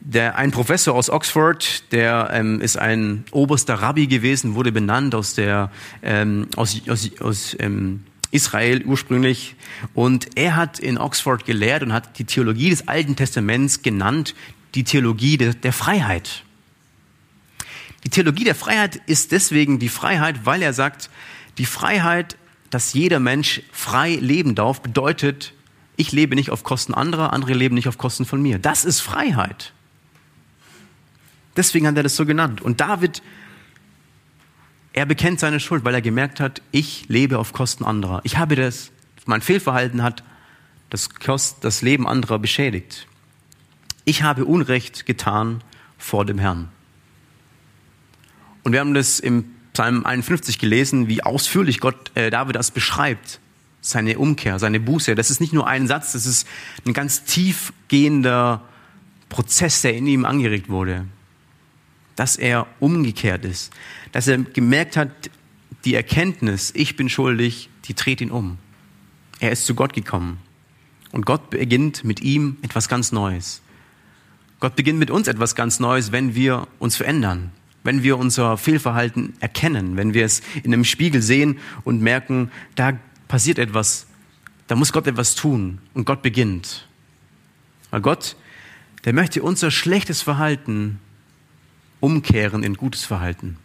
Der, 0.00 0.36
ein 0.36 0.50
Professor 0.50 0.94
aus 0.94 1.08
Oxford, 1.08 1.92
der 1.92 2.30
ähm, 2.32 2.60
ist 2.60 2.76
ein 2.76 3.24
oberster 3.30 3.74
Rabbi 3.74 4.08
gewesen, 4.08 4.54
wurde 4.54 4.72
benannt 4.72 5.14
aus, 5.14 5.34
der, 5.34 5.70
ähm, 6.02 6.48
aus, 6.56 6.80
aus, 6.88 7.10
aus 7.20 7.56
ähm, 7.60 8.02
Israel 8.32 8.82
ursprünglich. 8.84 9.54
Und 9.94 10.36
er 10.36 10.56
hat 10.56 10.80
in 10.80 10.98
Oxford 10.98 11.46
gelehrt 11.46 11.82
und 11.82 11.92
hat 11.92 12.18
die 12.18 12.24
Theologie 12.24 12.70
des 12.70 12.88
Alten 12.88 13.14
Testaments 13.14 13.82
genannt, 13.82 14.34
die 14.74 14.84
Theologie 14.84 15.36
de, 15.36 15.54
der 15.54 15.72
Freiheit. 15.72 16.44
Die 18.04 18.10
Theologie 18.10 18.44
der 18.44 18.54
Freiheit 18.54 18.96
ist 19.06 19.32
deswegen 19.32 19.78
die 19.78 19.88
Freiheit, 19.88 20.44
weil 20.44 20.62
er 20.62 20.72
sagt, 20.72 21.10
die 21.58 21.66
Freiheit, 21.66 22.36
dass 22.70 22.94
jeder 22.94 23.20
Mensch 23.20 23.62
frei 23.70 24.16
leben 24.16 24.54
darf, 24.54 24.80
bedeutet, 24.80 25.52
ich 25.96 26.12
lebe 26.12 26.34
nicht 26.34 26.50
auf 26.50 26.64
Kosten 26.64 26.94
anderer, 26.94 27.32
andere 27.32 27.54
leben 27.54 27.74
nicht 27.74 27.88
auf 27.88 27.98
Kosten 27.98 28.24
von 28.24 28.40
mir. 28.40 28.58
Das 28.58 28.84
ist 28.84 29.00
Freiheit. 29.00 29.72
Deswegen 31.56 31.86
hat 31.86 31.96
er 31.96 32.02
das 32.02 32.16
so 32.16 32.24
genannt. 32.24 32.62
Und 32.62 32.80
David, 32.80 33.22
er 34.94 35.06
bekennt 35.06 35.38
seine 35.40 35.60
Schuld, 35.60 35.84
weil 35.84 35.94
er 35.94 36.02
gemerkt 36.02 36.40
hat, 36.40 36.62
ich 36.70 37.06
lebe 37.08 37.38
auf 37.38 37.52
Kosten 37.52 37.84
anderer. 37.84 38.20
Ich 38.24 38.38
habe 38.38 38.56
das, 38.56 38.90
mein 39.26 39.42
Fehlverhalten 39.42 40.02
hat 40.02 40.24
das, 40.90 41.10
Kost, 41.10 41.58
das 41.64 41.82
Leben 41.82 42.08
anderer 42.08 42.38
beschädigt. 42.38 43.06
Ich 44.04 44.22
habe 44.22 44.44
Unrecht 44.44 45.06
getan 45.06 45.62
vor 45.98 46.24
dem 46.24 46.38
Herrn. 46.38 46.68
Und 48.64 48.72
wir 48.72 48.80
haben 48.80 48.94
das 48.94 49.20
im 49.20 49.44
Psalm 49.72 50.04
51 50.04 50.58
gelesen, 50.58 51.08
wie 51.08 51.22
ausführlich 51.22 51.80
Gott 51.80 52.12
äh, 52.14 52.30
David 52.30 52.56
das 52.56 52.70
beschreibt. 52.70 53.40
Seine 53.80 54.18
Umkehr, 54.18 54.58
seine 54.58 54.78
Buße. 54.78 55.14
Das 55.14 55.30
ist 55.30 55.40
nicht 55.40 55.52
nur 55.52 55.66
ein 55.66 55.88
Satz, 55.88 56.12
das 56.12 56.26
ist 56.26 56.46
ein 56.86 56.92
ganz 56.92 57.24
tiefgehender 57.24 58.62
Prozess, 59.28 59.82
der 59.82 59.94
in 59.94 60.06
ihm 60.06 60.24
angeregt 60.24 60.68
wurde 60.68 61.06
dass 62.16 62.36
er 62.36 62.66
umgekehrt 62.80 63.44
ist, 63.44 63.72
dass 64.12 64.28
er 64.28 64.38
gemerkt 64.38 64.96
hat, 64.96 65.10
die 65.84 65.94
Erkenntnis, 65.94 66.72
ich 66.74 66.96
bin 66.96 67.08
schuldig, 67.08 67.68
die 67.86 67.94
dreht 67.94 68.20
ihn 68.20 68.30
um. 68.30 68.58
Er 69.40 69.50
ist 69.50 69.66
zu 69.66 69.74
Gott 69.74 69.92
gekommen. 69.92 70.38
Und 71.10 71.26
Gott 71.26 71.50
beginnt 71.50 72.04
mit 72.04 72.20
ihm 72.20 72.56
etwas 72.62 72.88
ganz 72.88 73.12
Neues. 73.12 73.60
Gott 74.60 74.76
beginnt 74.76 74.98
mit 74.98 75.10
uns 75.10 75.26
etwas 75.26 75.54
ganz 75.54 75.80
Neues, 75.80 76.12
wenn 76.12 76.34
wir 76.34 76.68
uns 76.78 76.94
verändern, 76.96 77.50
wenn 77.84 78.02
wir 78.02 78.18
unser 78.18 78.56
Fehlverhalten 78.56 79.34
erkennen, 79.40 79.96
wenn 79.96 80.14
wir 80.14 80.24
es 80.24 80.42
in 80.62 80.72
einem 80.72 80.84
Spiegel 80.84 81.22
sehen 81.22 81.58
und 81.84 82.00
merken, 82.00 82.50
da 82.74 82.98
passiert 83.28 83.58
etwas, 83.58 84.06
da 84.68 84.76
muss 84.76 84.92
Gott 84.92 85.06
etwas 85.06 85.34
tun 85.34 85.78
und 85.94 86.04
Gott 86.04 86.22
beginnt. 86.22 86.86
Weil 87.90 88.00
Gott, 88.00 88.36
der 89.04 89.12
möchte 89.12 89.42
unser 89.42 89.70
schlechtes 89.70 90.22
Verhalten 90.22 90.98
umkehren 92.00 92.62
in 92.62 92.74
gutes 92.74 93.04
Verhalten. 93.04 93.58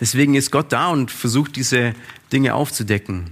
Deswegen 0.00 0.34
ist 0.34 0.50
Gott 0.50 0.72
da 0.72 0.88
und 0.88 1.10
versucht 1.10 1.56
diese 1.56 1.94
Dinge 2.32 2.54
aufzudecken. 2.54 3.30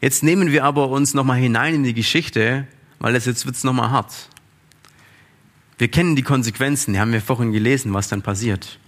Jetzt 0.00 0.22
nehmen 0.22 0.52
wir 0.52 0.64
aber 0.64 0.88
uns 0.88 1.14
nochmal 1.14 1.38
hinein 1.38 1.74
in 1.76 1.82
die 1.84 1.94
Geschichte, 1.94 2.66
weil 2.98 3.14
das 3.14 3.24
jetzt 3.24 3.46
wird's 3.46 3.64
nochmal 3.64 3.90
hart. 3.90 4.28
Wir 5.82 5.90
kennen 5.90 6.14
die 6.14 6.22
Konsequenzen, 6.22 6.92
die 6.92 7.00
haben 7.00 7.12
wir 7.12 7.20
vorhin 7.20 7.50
gelesen, 7.50 7.92
was 7.92 8.06
dann 8.06 8.22
passiert. 8.22 8.78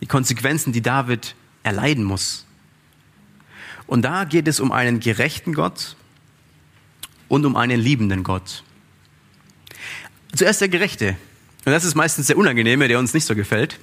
Die 0.00 0.06
Konsequenzen, 0.06 0.72
die 0.72 0.80
David 0.80 1.34
erleiden 1.64 2.04
muss. 2.04 2.46
Und 3.88 4.02
da 4.02 4.22
geht 4.22 4.46
es 4.46 4.60
um 4.60 4.70
einen 4.70 5.00
gerechten 5.00 5.54
Gott 5.54 5.96
und 7.26 7.44
um 7.46 7.56
einen 7.56 7.80
liebenden 7.80 8.22
Gott. 8.22 8.62
Zuerst 10.36 10.60
der 10.60 10.68
Gerechte. 10.68 11.16
Und 11.64 11.72
das 11.72 11.82
ist 11.82 11.96
meistens 11.96 12.28
der 12.28 12.38
Unangenehme, 12.38 12.86
der 12.86 13.00
uns 13.00 13.12
nicht 13.12 13.26
so 13.26 13.34
gefällt. 13.34 13.80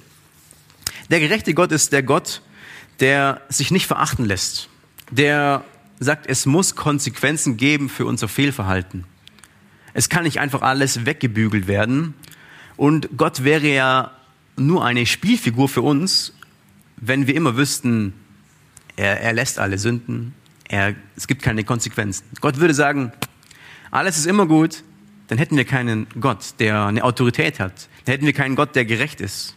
Der 1.10 1.20
gerechte 1.20 1.52
Gott 1.52 1.70
ist 1.70 1.92
der 1.92 2.02
Gott, 2.02 2.40
der 2.98 3.42
sich 3.50 3.72
nicht 3.72 3.86
verachten 3.86 4.24
lässt. 4.24 4.70
Der 5.10 5.66
sagt, 6.00 6.26
es 6.26 6.46
muss 6.46 6.74
Konsequenzen 6.74 7.58
geben 7.58 7.90
für 7.90 8.06
unser 8.06 8.26
Fehlverhalten. 8.26 9.04
Es 9.92 10.08
kann 10.08 10.24
nicht 10.24 10.40
einfach 10.40 10.62
alles 10.62 11.04
weggebügelt 11.04 11.66
werden. 11.66 12.14
Und 12.76 13.08
Gott 13.16 13.44
wäre 13.44 13.68
ja 13.68 14.10
nur 14.56 14.84
eine 14.84 15.06
Spielfigur 15.06 15.68
für 15.68 15.82
uns, 15.82 16.32
wenn 16.96 17.26
wir 17.26 17.34
immer 17.34 17.56
wüssten, 17.56 18.14
er, 18.96 19.20
er 19.20 19.32
lässt 19.32 19.58
alle 19.58 19.78
Sünden, 19.78 20.34
er, 20.68 20.94
es 21.16 21.26
gibt 21.26 21.42
keine 21.42 21.64
Konsequenzen. 21.64 22.24
Gott 22.40 22.58
würde 22.58 22.74
sagen, 22.74 23.12
alles 23.90 24.16
ist 24.16 24.26
immer 24.26 24.46
gut, 24.46 24.82
dann 25.28 25.38
hätten 25.38 25.56
wir 25.56 25.64
keinen 25.64 26.06
Gott, 26.20 26.54
der 26.58 26.86
eine 26.86 27.04
Autorität 27.04 27.60
hat. 27.60 27.88
Dann 28.04 28.12
hätten 28.12 28.26
wir 28.26 28.32
keinen 28.32 28.56
Gott, 28.56 28.74
der 28.76 28.84
gerecht 28.84 29.20
ist. 29.20 29.54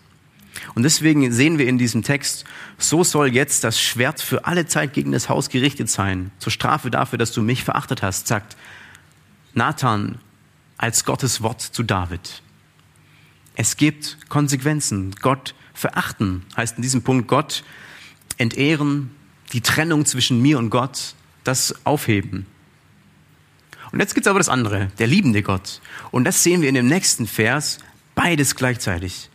Und 0.76 0.84
deswegen 0.84 1.32
sehen 1.32 1.58
wir 1.58 1.68
in 1.68 1.78
diesem 1.78 2.04
Text, 2.04 2.46
so 2.78 3.04
soll 3.04 3.34
jetzt 3.34 3.64
das 3.64 3.80
Schwert 3.80 4.22
für 4.22 4.46
alle 4.46 4.66
Zeit 4.66 4.94
gegen 4.94 5.12
das 5.12 5.30
Haus 5.30 5.50
gerichtet 5.50 5.90
sein, 5.90 6.32
zur 6.40 6.52
Strafe 6.52 6.90
dafür, 6.90 7.20
dass 7.20 7.32
du 7.32 7.42
mich 7.42 7.64
verachtet 7.64 8.02
hast, 8.02 8.28
sagt 8.28 8.58
Nathan 9.54 10.20
als 10.78 11.06
Gottes 11.06 11.42
Wort 11.42 11.62
zu 11.62 11.84
David. 11.84 12.42
Es 13.60 13.76
gibt 13.76 14.30
Konsequenzen. 14.30 15.16
Gott 15.20 15.56
verachten 15.74 16.46
heißt 16.56 16.78
in 16.78 16.84
diesem 16.84 17.02
Punkt 17.02 17.28
Gott 17.28 17.64
entehren, 18.38 19.10
die 19.52 19.62
Trennung 19.62 20.06
zwischen 20.06 20.42
mir 20.44 20.60
und 20.60 20.70
Gott, 20.70 21.16
das 21.44 21.74
aufheben. 21.84 22.46
Und 23.92 24.00
jetzt 24.00 24.14
gibt 24.14 24.28
es 24.28 24.30
aber 24.30 24.40
das 24.40 24.50
andere, 24.50 24.92
der 25.00 25.08
liebende 25.08 25.42
Gott. 25.42 25.82
Und 26.12 26.26
das 26.26 26.44
sehen 26.44 26.62
wir 26.62 26.70
in 26.70 26.76
dem 26.76 26.88
nächsten 26.88 27.26
Vers, 27.26 27.80
beides 28.14 28.56
gleichzeitig. 28.56 29.32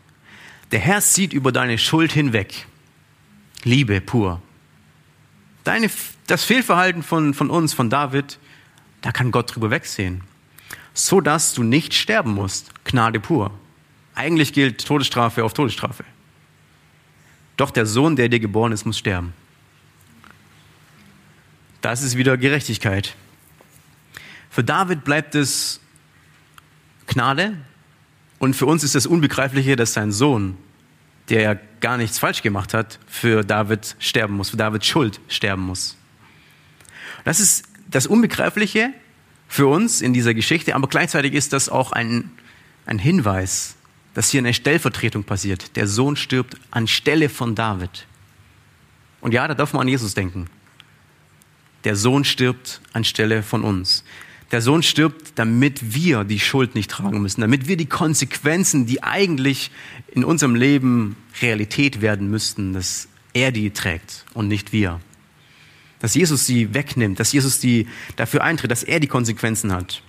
Der 0.71 0.79
Herr 0.79 1.01
sieht 1.01 1.33
über 1.33 1.51
deine 1.51 1.77
Schuld 1.77 2.13
hinweg. 2.13 2.67
Liebe 3.65 4.01
pur. 4.01 4.41
Deine, 5.65 5.91
das 6.29 6.45
Fehlverhalten 6.45 7.03
von, 7.03 7.35
von 7.35 7.51
uns, 7.51 7.75
von 7.75 7.91
David, 7.91 8.39
da 9.01 9.11
kann 9.11 9.33
Gott 9.33 9.53
drüber 9.53 9.71
wegsehen. 9.71 10.23
So 10.95 11.21
dass 11.21 11.55
du 11.55 11.65
nicht 11.65 11.93
sterben 11.93 12.35
musst. 12.35 12.73
Gnade 12.85 13.19
pur. 13.19 13.51
Eigentlich 14.15 14.53
gilt 14.53 14.85
Todesstrafe 14.87 15.45
auf 15.45 15.55
Todesstrafe. 15.55 16.05
Doch 17.57 17.71
der 17.71 17.87
Sohn, 17.87 18.17
der 18.17 18.29
dir 18.29 18.41
geboren 18.41 18.73
ist, 18.73 18.85
muss 18.85 18.99
sterben. 18.99 19.33
Das 21.81 22.03
ist 22.03 22.17
wieder 22.17 22.37
Gerechtigkeit. 22.37 23.15
Für 24.51 24.63
David 24.63 25.05
bleibt 25.05 25.35
es 25.35 25.81
Gnade 27.07 27.57
und 28.39 28.55
für 28.55 28.67
uns 28.67 28.85
ist 28.85 28.95
das 28.95 29.07
Unbegreifliche, 29.07 29.77
dass 29.77 29.93
sein 29.93 30.13
Sohn, 30.13 30.57
der 31.29 31.43
ja 31.43 31.57
gar 31.81 31.97
nichts 31.97 32.19
falsch 32.19 32.43
gemacht 32.43 32.75
hat, 32.75 32.99
für 33.07 33.45
David 33.45 33.97
sterben 33.99 34.37
muss, 34.37 34.51
für 34.51 34.57
Davids 34.57 34.87
Schuld 34.87 35.21
sterben 35.29 35.63
muss. 35.63 35.97
Das 37.25 37.41
ist 37.41 37.65
das 37.89 38.07
Unbegreifliche 38.07 38.93
für 39.49 39.67
uns 39.67 40.01
in 40.01 40.13
dieser 40.13 40.35
Geschichte, 40.35 40.75
aber 40.75 40.89
gleichzeitig 40.89 41.35
ist 41.35 41.53
das 41.53 41.69
auch 41.69 41.93
ein, 41.93 42.31
ein 42.87 42.99
Hinweis 42.99 43.77
dass 44.15 44.31
hier 44.31 44.41
eine 44.41 44.55
Stellvertretung 44.55 45.25
passiert. 45.25 45.77
Der 45.77 45.87
Sohn 45.87 46.17
stirbt 46.17 46.57
anstelle 46.71 47.29
von 47.29 47.55
David. 47.55 48.07
Und 49.21 49.33
ja, 49.33 49.47
da 49.49 49.55
darf 49.55 49.73
man 49.73 49.83
an 49.83 49.89
Jesus 49.89 50.15
denken. 50.15 50.49
Der 51.85 51.97
Sohn 51.97 52.25
stirbt 52.25 52.81
anstelle 52.93 53.43
von 53.43 53.65
uns. 53.65 54.05
Der 54.51 54.61
Sohn 54.61 54.83
stirbt, 54.83 55.33
damit 55.37 55.95
wir 55.95 56.25
die 56.25 56.39
Schuld 56.39 56.75
nicht 56.75 56.91
tragen 56.91 57.23
müssen, 57.23 57.41
damit 57.41 57.69
wir 57.69 57.79
die 57.79 57.87
Konsequenzen, 57.87 58.85
die 58.85 59.03
eigentlich 59.03 59.71
in 60.11 60.25
unserem 60.25 60.55
Leben 60.55 61.17
Realität 61.41 62.03
werden 62.03 62.31
müssten, 62.31 62.75
dass 62.75 63.09
er 63.33 63.51
die 63.51 63.71
trägt 63.71 64.27
und 64.35 64.49
nicht 64.49 64.73
wir. 64.73 65.01
Dass 66.01 66.15
Jesus 66.15 66.45
sie 66.47 66.75
wegnimmt, 66.75 67.19
dass 67.19 67.33
Jesus 67.33 67.61
die 67.61 67.87
dafür 68.17 68.45
eintritt, 68.45 68.71
dass 68.71 68.83
er 68.83 69.01
die 69.01 69.07
Konsequenzen 69.07 69.73
hat. 69.73 70.03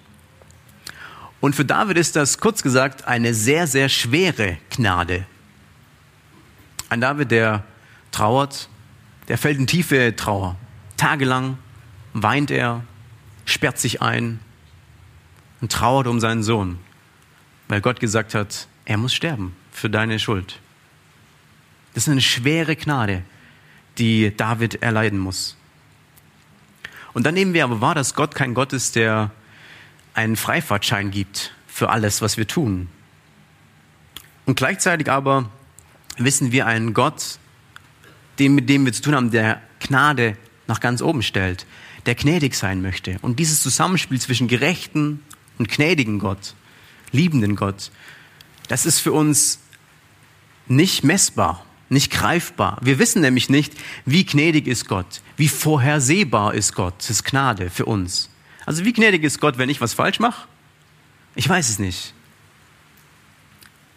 Und 1.44 1.58
für 1.58 1.66
David 1.66 1.98
ist 1.98 2.16
das 2.16 2.38
kurz 2.38 2.64
gesagt 2.64 3.06
eine 3.06 3.34
sehr, 3.34 3.68
sehr 3.68 3.90
schwere 3.90 4.60
Gnade. 4.70 5.26
Ein 6.88 7.02
David, 7.02 7.32
der 7.32 7.66
trauert, 8.14 8.70
der 9.28 9.38
fällt 9.38 9.60
in 9.60 9.68
tiefe 9.68 10.16
Trauer. 10.16 10.56
Tagelang 10.96 11.58
weint 12.14 12.50
er, 12.50 12.86
sperrt 13.44 13.78
sich 13.78 14.02
ein 14.02 14.40
und 15.60 15.70
trauert 15.70 16.08
um 16.08 16.22
seinen 16.22 16.44
Sohn, 16.44 16.80
weil 17.68 17.82
Gott 17.82 18.00
gesagt 18.00 18.36
hat, 18.36 18.70
er 18.86 18.96
muss 18.96 19.14
sterben 19.14 19.54
für 19.70 19.90
deine 19.90 20.20
Schuld. 20.20 20.62
Das 21.94 22.04
ist 22.04 22.10
eine 22.10 22.22
schwere 22.22 22.78
Gnade, 22.78 23.22
die 23.98 24.34
David 24.34 24.82
erleiden 24.82 25.20
muss. 25.20 25.58
Und 27.12 27.26
dann 27.26 27.34
nehmen 27.34 27.54
wir 27.54 27.66
aber 27.66 27.82
wahr, 27.82 27.96
dass 27.96 28.16
Gott 28.16 28.34
kein 28.34 28.54
Gott 28.54 28.72
ist, 28.72 28.96
der 28.96 29.32
einen 30.14 30.36
Freifahrtschein 30.36 31.12
gibt 31.12 31.54
für 31.68 31.90
alles, 31.90 32.22
was 32.22 32.38
wir 32.38 32.48
tun. 32.48 32.90
Und 34.46 34.56
gleichzeitig 34.56 35.10
aber 35.10 35.50
wissen 36.18 36.52
wir 36.52 36.68
einen 36.68 36.94
Gott, 36.94 37.40
den, 38.40 38.56
mit 38.56 38.70
dem 38.70 38.86
wir 38.86 38.94
zu 38.94 39.02
tun 39.02 39.16
haben, 39.16 39.32
der 39.32 39.62
Gnade 39.80 40.38
nach 40.68 40.80
ganz 40.80 41.02
oben 41.02 41.24
stellt, 41.24 41.66
der 42.06 42.16
gnädig 42.16 42.56
sein 42.56 42.82
möchte. 42.82 43.18
Und 43.22 43.40
dieses 43.40 43.62
Zusammenspiel 43.62 44.20
zwischen 44.20 44.48
gerechten 44.48 45.22
und 45.58 45.70
gnädigen 45.70 46.20
Gott, 46.20 46.56
liebenden 47.12 47.56
Gott, 47.56 47.92
das 48.68 48.86
ist 48.86 49.00
für 49.00 49.12
uns 49.12 49.60
nicht 50.68 51.04
messbar, 51.04 51.66
nicht 51.90 52.12
greifbar. 52.12 52.78
Wir 52.82 53.00
wissen 53.00 53.22
nämlich 53.22 53.50
nicht, 53.50 53.74
wie 54.06 54.26
gnädig 54.26 54.68
ist 54.68 54.88
Gott, 54.88 55.22
wie 55.38 55.48
vorhersehbar 55.48 56.54
ist 56.54 56.74
Gottes 56.76 57.24
Gnade 57.24 57.70
für 57.70 57.86
uns. 57.86 58.30
Also 58.66 58.86
wie 58.86 58.94
gnädig 58.94 59.24
ist 59.24 59.40
Gott, 59.40 59.58
wenn 59.58 59.70
ich 59.70 59.82
was 59.82 59.94
falsch 59.94 60.20
mache? 60.20 60.48
Ich 61.36 61.48
weiß 61.48 61.70
es 61.70 61.80
nicht. 61.80 62.14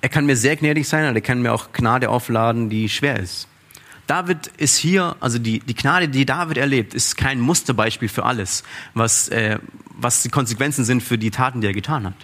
Er 0.01 0.09
kann 0.09 0.27
mir 0.27 0.37
sehr 0.37 0.57
gnädig 0.57 0.89
sein, 0.89 1.05
aber 1.05 1.17
er 1.17 1.21
kann 1.21 1.43
mir 1.43 1.53
auch 1.53 1.73
Gnade 1.73 2.11
aufladen, 2.11 2.71
die 2.71 2.89
schwer 2.89 3.19
ist. 3.19 3.49
David 4.07 4.47
ist 4.57 4.77
hier, 4.77 5.17
also 5.19 5.39
die, 5.39 5.59
die 5.59 5.75
Gnade, 5.75 6.09
die 6.09 6.25
David 6.25 6.59
erlebt, 6.59 6.95
ist 6.95 7.17
kein 7.17 7.41
Musterbeispiel 7.41 8.09
für 8.09 8.25
alles, 8.25 8.63
was, 8.95 9.29
äh, 9.29 9.59
was 9.89 10.23
die 10.23 10.29
Konsequenzen 10.29 10.85
sind 10.85 11.03
für 11.03 11.19
die 11.19 11.31
Taten, 11.31 11.61
die 11.61 11.67
er 11.67 11.73
getan 11.73 12.07
hat. 12.07 12.15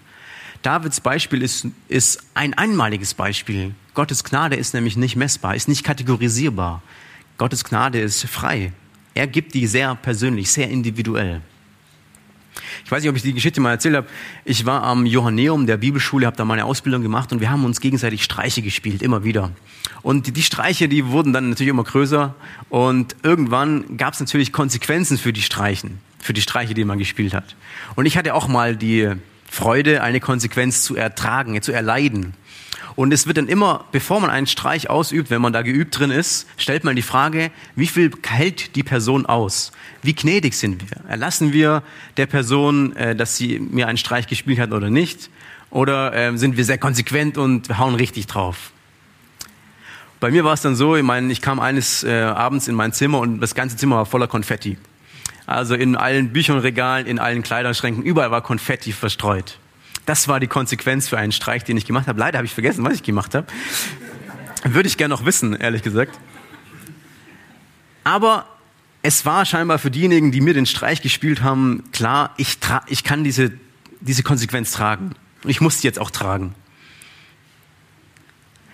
Davids 0.62 1.00
Beispiel 1.00 1.42
ist, 1.42 1.66
ist 1.88 2.22
ein 2.34 2.54
einmaliges 2.54 3.14
Beispiel. 3.14 3.74
Gottes 3.94 4.22
Gnade 4.22 4.54
ist 4.54 4.74
nämlich 4.74 4.96
nicht 4.96 5.16
messbar, 5.16 5.56
ist 5.56 5.66
nicht 5.66 5.82
kategorisierbar. 5.82 6.82
Gottes 7.36 7.64
Gnade 7.64 8.00
ist 8.00 8.24
frei. 8.26 8.72
Er 9.14 9.26
gibt 9.26 9.54
die 9.54 9.66
sehr 9.66 9.96
persönlich, 9.96 10.52
sehr 10.52 10.70
individuell. 10.70 11.42
Ich 12.84 12.90
weiß 12.90 13.02
nicht, 13.02 13.10
ob 13.10 13.16
ich 13.16 13.22
die 13.22 13.32
Geschichte 13.32 13.60
mal 13.60 13.70
erzählt 13.70 13.96
habe. 13.96 14.06
Ich 14.44 14.66
war 14.66 14.82
am 14.82 15.06
Johanneum 15.06 15.66
der 15.66 15.76
Bibelschule, 15.76 16.26
habe 16.26 16.36
da 16.36 16.44
meine 16.44 16.64
Ausbildung 16.64 17.02
gemacht 17.02 17.32
und 17.32 17.40
wir 17.40 17.50
haben 17.50 17.64
uns 17.64 17.80
gegenseitig 17.80 18.24
Streiche 18.24 18.62
gespielt, 18.62 19.02
immer 19.02 19.24
wieder. 19.24 19.50
Und 20.02 20.26
die, 20.26 20.32
die 20.32 20.42
Streiche, 20.42 20.88
die 20.88 21.06
wurden 21.06 21.32
dann 21.32 21.50
natürlich 21.50 21.70
immer 21.70 21.84
größer 21.84 22.34
und 22.68 23.16
irgendwann 23.22 23.96
gab 23.96 24.14
es 24.14 24.20
natürlich 24.20 24.52
Konsequenzen 24.52 25.18
für 25.18 25.32
die 25.32 25.42
Streichen, 25.42 25.98
für 26.18 26.32
die 26.32 26.42
Streiche, 26.42 26.74
die 26.74 26.84
man 26.84 26.98
gespielt 26.98 27.34
hat. 27.34 27.56
Und 27.94 28.06
ich 28.06 28.16
hatte 28.16 28.34
auch 28.34 28.48
mal 28.48 28.76
die 28.76 29.12
Freude, 29.48 30.02
eine 30.02 30.20
Konsequenz 30.20 30.82
zu 30.82 30.96
ertragen, 30.96 31.60
zu 31.60 31.72
erleiden. 31.72 32.34
Und 32.94 33.12
es 33.12 33.26
wird 33.26 33.38
dann 33.38 33.48
immer, 33.48 33.84
bevor 33.92 34.20
man 34.20 34.30
einen 34.30 34.46
Streich 34.46 34.90
ausübt, 34.90 35.30
wenn 35.30 35.40
man 35.40 35.52
da 35.52 35.62
geübt 35.62 35.98
drin 35.98 36.10
ist, 36.10 36.46
stellt 36.56 36.84
man 36.84 36.96
die 36.96 37.02
Frage, 37.02 37.50
wie 37.74 37.86
viel 37.86 38.10
hält 38.26 38.76
die 38.76 38.82
Person 38.82 39.26
aus? 39.26 39.72
Wie 40.02 40.14
gnädig 40.14 40.54
sind 40.54 40.82
wir? 40.82 41.08
Erlassen 41.08 41.52
wir 41.52 41.82
der 42.16 42.26
Person, 42.26 42.94
äh, 42.96 43.16
dass 43.16 43.36
sie 43.36 43.58
mir 43.58 43.88
einen 43.88 43.98
Streich 43.98 44.26
gespielt 44.26 44.58
hat 44.58 44.72
oder 44.72 44.90
nicht? 44.90 45.30
Oder 45.70 46.12
äh, 46.12 46.36
sind 46.36 46.56
wir 46.56 46.64
sehr 46.64 46.78
konsequent 46.78 47.38
und 47.38 47.78
hauen 47.78 47.94
richtig 47.94 48.26
drauf? 48.26 48.72
Bei 50.20 50.30
mir 50.30 50.44
war 50.44 50.52
es 50.52 50.60
dann 50.60 50.76
so, 50.76 50.94
ich 50.94 51.02
meine, 51.02 51.32
ich 51.32 51.40
kam 51.40 51.58
eines 51.58 52.04
äh, 52.04 52.12
Abends 52.12 52.68
in 52.68 52.74
mein 52.74 52.92
Zimmer 52.92 53.18
und 53.18 53.40
das 53.40 53.54
ganze 53.54 53.76
Zimmer 53.76 53.96
war 53.96 54.06
voller 54.06 54.28
Konfetti. 54.28 54.76
Also 55.46 55.74
in 55.74 55.96
allen 55.96 56.32
Büchernregalen, 56.32 57.06
in 57.06 57.18
allen 57.18 57.42
Kleiderschränken, 57.42 58.04
überall 58.04 58.30
war 58.30 58.42
Konfetti 58.42 58.92
verstreut. 58.92 59.58
Das 60.06 60.28
war 60.28 60.40
die 60.40 60.48
Konsequenz 60.48 61.08
für 61.08 61.18
einen 61.18 61.32
Streich, 61.32 61.64
den 61.64 61.76
ich 61.76 61.84
gemacht 61.84 62.08
habe. 62.08 62.18
Leider 62.18 62.38
habe 62.38 62.46
ich 62.46 62.54
vergessen, 62.54 62.84
was 62.84 62.94
ich 62.94 63.02
gemacht 63.02 63.34
habe. 63.34 63.46
Würde 64.64 64.88
ich 64.88 64.96
gerne 64.96 65.14
noch 65.14 65.24
wissen, 65.24 65.54
ehrlich 65.54 65.82
gesagt. 65.82 66.18
Aber 68.04 68.46
es 69.02 69.24
war 69.26 69.44
scheinbar 69.44 69.78
für 69.78 69.90
diejenigen, 69.90 70.32
die 70.32 70.40
mir 70.40 70.54
den 70.54 70.66
Streich 70.66 71.02
gespielt 71.02 71.42
haben, 71.42 71.84
klar, 71.92 72.34
ich, 72.36 72.58
ich 72.86 73.04
kann 73.04 73.24
diese, 73.24 73.52
diese 74.00 74.22
Konsequenz 74.22 74.72
tragen. 74.72 75.12
Ich 75.44 75.60
muss 75.60 75.80
die 75.80 75.86
jetzt 75.86 75.98
auch 75.98 76.10
tragen. 76.10 76.54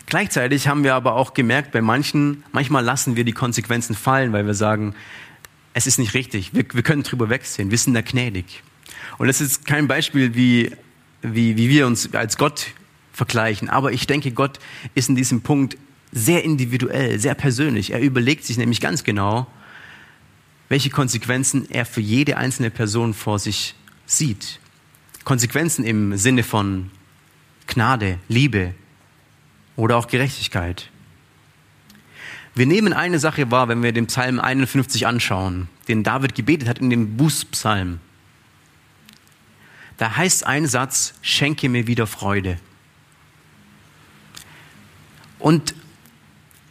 Gleichzeitig 0.06 0.68
haben 0.68 0.84
wir 0.84 0.94
aber 0.94 1.14
auch 1.14 1.34
gemerkt, 1.34 1.72
bei 1.72 1.82
manchen, 1.82 2.42
manchmal 2.52 2.82
lassen 2.82 3.16
wir 3.16 3.24
die 3.24 3.32
Konsequenzen 3.32 3.94
fallen, 3.94 4.32
weil 4.32 4.46
wir 4.46 4.54
sagen, 4.54 4.94
es 5.74 5.86
ist 5.86 5.98
nicht 5.98 6.14
richtig, 6.14 6.54
wir, 6.54 6.64
wir 6.72 6.82
können 6.82 7.02
drüber 7.02 7.28
wegsehen, 7.28 7.70
wir 7.70 7.76
sind 7.76 7.92
da 7.92 8.00
gnädig. 8.00 8.62
Und 9.18 9.26
das 9.26 9.42
ist 9.42 9.66
kein 9.66 9.86
Beispiel, 9.86 10.34
wie, 10.34 10.72
wie, 11.22 11.56
wie 11.56 11.68
wir 11.68 11.86
uns 11.86 12.14
als 12.14 12.36
Gott 12.36 12.68
vergleichen, 13.12 13.68
aber 13.68 13.92
ich 13.92 14.06
denke, 14.06 14.30
Gott 14.32 14.58
ist 14.94 15.08
in 15.08 15.16
diesem 15.16 15.42
Punkt 15.42 15.76
sehr 16.12 16.44
individuell, 16.44 17.18
sehr 17.18 17.34
persönlich. 17.34 17.92
Er 17.92 18.00
überlegt 18.00 18.44
sich 18.44 18.56
nämlich 18.56 18.80
ganz 18.80 19.04
genau, 19.04 19.46
welche 20.68 20.90
Konsequenzen 20.90 21.68
er 21.70 21.84
für 21.84 22.00
jede 22.00 22.36
einzelne 22.36 22.70
Person 22.70 23.14
vor 23.14 23.38
sich 23.38 23.74
sieht. 24.06 24.60
Konsequenzen 25.24 25.84
im 25.84 26.16
Sinne 26.16 26.42
von 26.42 26.90
Gnade, 27.66 28.18
Liebe, 28.28 28.74
oder 29.78 29.96
auch 29.96 30.08
Gerechtigkeit. 30.08 30.90
Wir 32.54 32.66
nehmen 32.66 32.92
eine 32.92 33.20
Sache 33.20 33.52
wahr, 33.52 33.68
wenn 33.68 33.82
wir 33.82 33.92
den 33.92 34.08
Psalm 34.08 34.40
51 34.40 35.06
anschauen, 35.06 35.68
den 35.86 36.02
David 36.02 36.34
gebetet 36.34 36.68
hat 36.68 36.80
in 36.80 36.90
dem 36.90 37.16
Bußpsalm. 37.16 38.00
Da 39.98 40.16
heißt 40.16 40.46
ein 40.46 40.66
Satz, 40.66 41.14
schenke 41.22 41.68
mir 41.68 41.86
wieder 41.86 42.06
Freude. 42.06 42.58
Und 45.38 45.74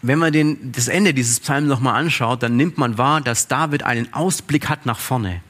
wenn 0.02 0.20
man 0.20 0.32
den, 0.32 0.72
das 0.72 0.88
Ende 0.88 1.14
dieses 1.14 1.40
Psalms 1.40 1.68
nochmal 1.68 2.02
anschaut, 2.02 2.42
dann 2.42 2.56
nimmt 2.56 2.78
man 2.78 2.98
wahr, 2.98 3.22
dass 3.22 3.48
David 3.48 3.84
einen 3.84 4.14
Ausblick 4.14 4.70
hat 4.70 4.86
nach 4.86 5.00
vorne. 5.00 5.42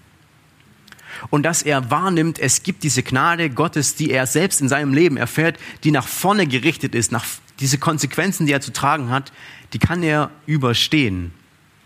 Und 1.30 1.44
dass 1.44 1.62
er 1.62 1.90
wahrnimmt, 1.90 2.40
es 2.40 2.64
gibt 2.64 2.84
diese 2.84 3.04
Gnade 3.04 3.50
Gottes, 3.50 3.96
die 3.96 4.12
er 4.12 4.28
selbst 4.28 4.62
in 4.62 4.70
seinem 4.70 4.94
Leben 4.94 5.18
erfährt, 5.18 5.58
die 5.84 5.92
nach 5.92 6.08
vorne 6.08 6.48
gerichtet 6.48 6.96
ist, 6.96 7.12
nach, 7.12 7.26
diese 7.60 7.78
Konsequenzen, 7.78 8.46
die 8.46 8.54
er 8.54 8.62
zu 8.62 8.72
tragen 8.72 9.10
hat, 9.10 9.32
die 9.74 9.80
kann 9.80 10.04
er 10.04 10.32
überstehen. 10.46 11.32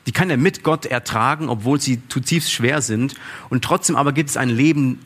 Die 0.06 0.12
kann 0.12 0.30
er 0.30 0.38
mit 0.38 0.64
Gott 0.64 0.86
ertragen, 0.86 1.50
obwohl 1.50 1.80
sie 1.80 2.02
zutiefst 2.08 2.52
schwer 2.52 2.82
sind. 2.82 3.16
Und 3.50 3.64
trotzdem 3.64 3.96
aber 3.96 4.14
gibt 4.14 4.30
es 4.30 4.38
ein 4.38 4.50
Leben, 4.50 5.00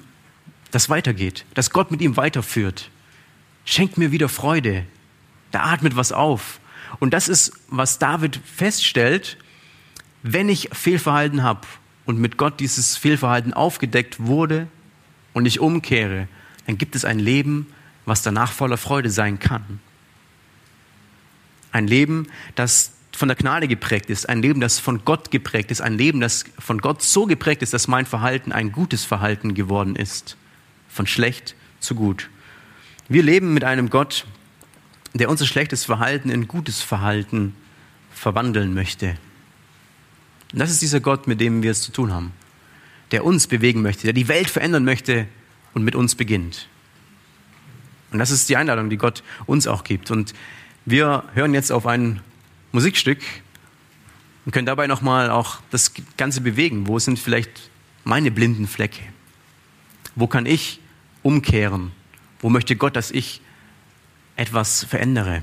das 0.76 0.90
weitergeht, 0.90 1.46
das 1.54 1.70
Gott 1.70 1.90
mit 1.90 2.02
ihm 2.02 2.18
weiterführt. 2.18 2.90
Schenkt 3.64 3.98
mir 3.98 4.12
wieder 4.12 4.28
Freude. 4.28 4.86
Da 5.52 5.64
atmet 5.64 5.96
was 5.96 6.12
auf. 6.12 6.60
Und 7.00 7.14
das 7.14 7.30
ist, 7.30 7.54
was 7.70 7.98
David 7.98 8.42
feststellt, 8.46 9.38
wenn 10.22 10.50
ich 10.50 10.70
Fehlverhalten 10.74 11.44
habe 11.44 11.62
und 12.06 12.20
mit 12.20 12.38
Gott 12.38 12.60
dieses 12.60 12.98
Fehlverhalten 12.98 13.54
aufgedeckt 13.54 14.20
wurde 14.20 14.68
und 15.34 15.46
ich 15.46 15.62
umkehre, 15.62 16.28
dann 16.68 16.78
gibt 16.78 16.96
es 16.96 17.06
ein 17.06 17.20
Leben, 17.20 17.68
was 18.06 18.22
danach 18.22 18.52
voller 18.52 18.78
Freude 18.78 19.10
sein 19.10 19.40
kann. 19.40 19.80
Ein 21.72 21.88
Leben, 21.88 22.28
das 22.56 22.92
von 23.14 23.30
der 23.30 23.38
Gnade 23.38 23.70
geprägt 23.70 24.10
ist, 24.10 24.28
ein 24.28 24.42
Leben, 24.42 24.60
das 24.60 24.80
von 24.80 25.06
Gott 25.06 25.32
geprägt 25.32 25.72
ist, 25.72 25.80
ein 25.80 25.98
Leben, 25.98 26.20
das 26.20 26.44
von 26.60 26.80
Gott 26.80 27.02
so 27.02 27.28
geprägt 27.28 27.62
ist, 27.62 27.74
dass 27.74 27.88
mein 27.88 28.06
Verhalten 28.06 28.52
ein 28.52 28.74
gutes 28.74 29.06
Verhalten 29.06 29.54
geworden 29.54 29.96
ist, 29.96 30.36
von 30.95 31.08
schlecht 31.08 31.55
zu 31.81 31.93
gut. 31.93 32.29
Wir 33.10 33.21
leben 33.21 33.53
mit 33.53 33.65
einem 33.65 33.89
Gott, 33.89 34.25
der 35.13 35.29
unser 35.29 35.45
schlechtes 35.45 35.84
Verhalten 35.84 36.29
in 36.29 36.47
gutes 36.47 36.81
Verhalten 36.81 37.53
verwandeln 38.12 38.73
möchte. 38.73 39.17
Und 40.53 40.60
das 40.60 40.71
ist 40.71 40.81
dieser 40.81 41.01
Gott, 41.01 41.27
mit 41.27 41.41
dem 41.41 41.63
wir 41.63 41.71
es 41.71 41.81
zu 41.81 41.91
tun 41.91 42.13
haben, 42.13 42.31
der 43.12 43.25
uns 43.25 43.47
bewegen 43.47 43.81
möchte, 43.81 44.03
der 44.03 44.13
die 44.13 44.29
Welt 44.29 44.49
verändern 44.49 44.86
möchte 44.86 45.27
und 45.73 45.84
mit 45.84 45.95
uns 45.95 46.15
beginnt. 46.15 46.69
Und 48.13 48.19
das 48.19 48.31
ist 48.31 48.47
die 48.47 48.55
Einladung, 48.55 48.89
die 48.89 48.97
Gott 48.97 49.21
uns 49.45 49.67
auch 49.67 49.84
gibt. 49.84 50.12
Und 50.12 50.34
wir 50.86 51.25
hören 51.34 51.53
jetzt 51.53 51.73
auf 51.73 51.86
ein 51.88 52.21
Musikstück 52.71 53.19
und 54.45 54.53
können 54.53 54.65
dabei 54.65 54.88
nochmal 54.88 55.29
auch 55.29 55.60
das 55.71 55.91
Ganze 56.15 56.39
bewegen. 56.39 56.88
Wo 56.88 56.99
sind 56.99 57.19
vielleicht 57.19 57.69
meine 58.05 58.31
blinden 58.31 58.65
Flecke? 58.65 59.01
Wo 60.15 60.27
kann 60.27 60.45
ich 60.45 60.79
umkehren? 61.26 61.92
Wo 62.40 62.50
möchte 62.50 62.76
Gott, 62.76 62.96
dass 62.96 63.10
ich 63.10 63.42
etwas 64.36 64.84
verändere? 64.84 65.42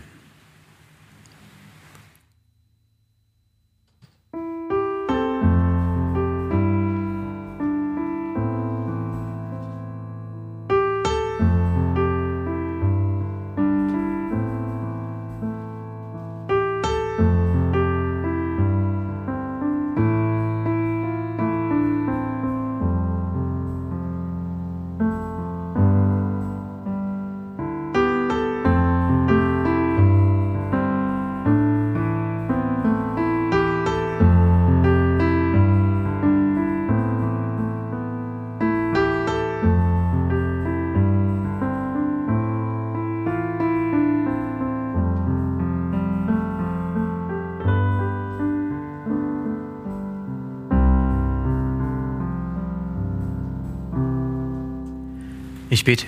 Ich 55.83 55.85
bete. 55.85 56.07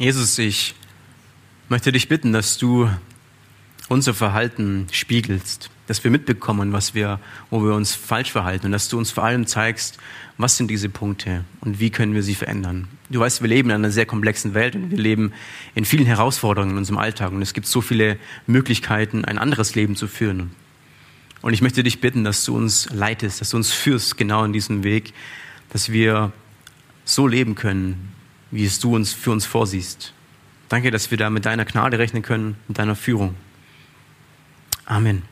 Jesus, 0.00 0.36
ich 0.40 0.74
möchte 1.68 1.92
dich 1.92 2.08
bitten, 2.08 2.32
dass 2.32 2.58
du 2.58 2.90
unser 3.88 4.12
Verhalten 4.12 4.88
spiegelst, 4.90 5.70
dass 5.86 6.02
wir 6.02 6.10
mitbekommen, 6.10 6.72
was 6.72 6.96
wir, 6.96 7.20
wo 7.48 7.62
wir 7.62 7.74
uns 7.74 7.94
falsch 7.94 8.32
verhalten 8.32 8.66
und 8.66 8.72
dass 8.72 8.88
du 8.88 8.98
uns 8.98 9.12
vor 9.12 9.22
allem 9.22 9.46
zeigst, 9.46 9.98
was 10.36 10.56
sind 10.56 10.68
diese 10.68 10.88
Punkte 10.88 11.44
und 11.60 11.78
wie 11.78 11.90
können 11.90 12.12
wir 12.12 12.24
sie 12.24 12.34
verändern. 12.34 12.88
Du 13.08 13.20
weißt, 13.20 13.40
wir 13.40 13.48
leben 13.48 13.70
in 13.70 13.76
einer 13.76 13.92
sehr 13.92 14.04
komplexen 14.04 14.54
Welt 14.54 14.74
und 14.74 14.90
wir 14.90 14.98
leben 14.98 15.32
in 15.76 15.84
vielen 15.84 16.06
Herausforderungen 16.06 16.72
in 16.72 16.78
unserem 16.78 16.98
Alltag 16.98 17.30
und 17.30 17.40
es 17.40 17.54
gibt 17.54 17.68
so 17.68 17.80
viele 17.80 18.18
Möglichkeiten, 18.48 19.24
ein 19.24 19.38
anderes 19.38 19.76
Leben 19.76 19.94
zu 19.94 20.08
führen. 20.08 20.50
Und 21.40 21.52
ich 21.52 21.62
möchte 21.62 21.84
dich 21.84 22.00
bitten, 22.00 22.24
dass 22.24 22.44
du 22.44 22.56
uns 22.56 22.88
leitest, 22.92 23.40
dass 23.40 23.50
du 23.50 23.58
uns 23.58 23.70
führst 23.70 24.16
genau 24.16 24.42
in 24.42 24.52
diesem 24.52 24.82
Weg, 24.82 25.12
dass 25.70 25.92
wir 25.92 26.32
so 27.04 27.28
leben 27.28 27.54
können, 27.54 28.17
wie 28.50 28.64
es 28.64 28.78
du 28.80 28.94
uns 28.94 29.12
für 29.12 29.30
uns 29.30 29.46
vorsiehst. 29.46 30.12
Danke, 30.68 30.90
dass 30.90 31.10
wir 31.10 31.18
da 31.18 31.30
mit 31.30 31.46
deiner 31.46 31.64
Gnade 31.64 31.98
rechnen 31.98 32.22
können, 32.22 32.56
mit 32.68 32.78
deiner 32.78 32.96
Führung. 32.96 33.34
Amen. 34.84 35.22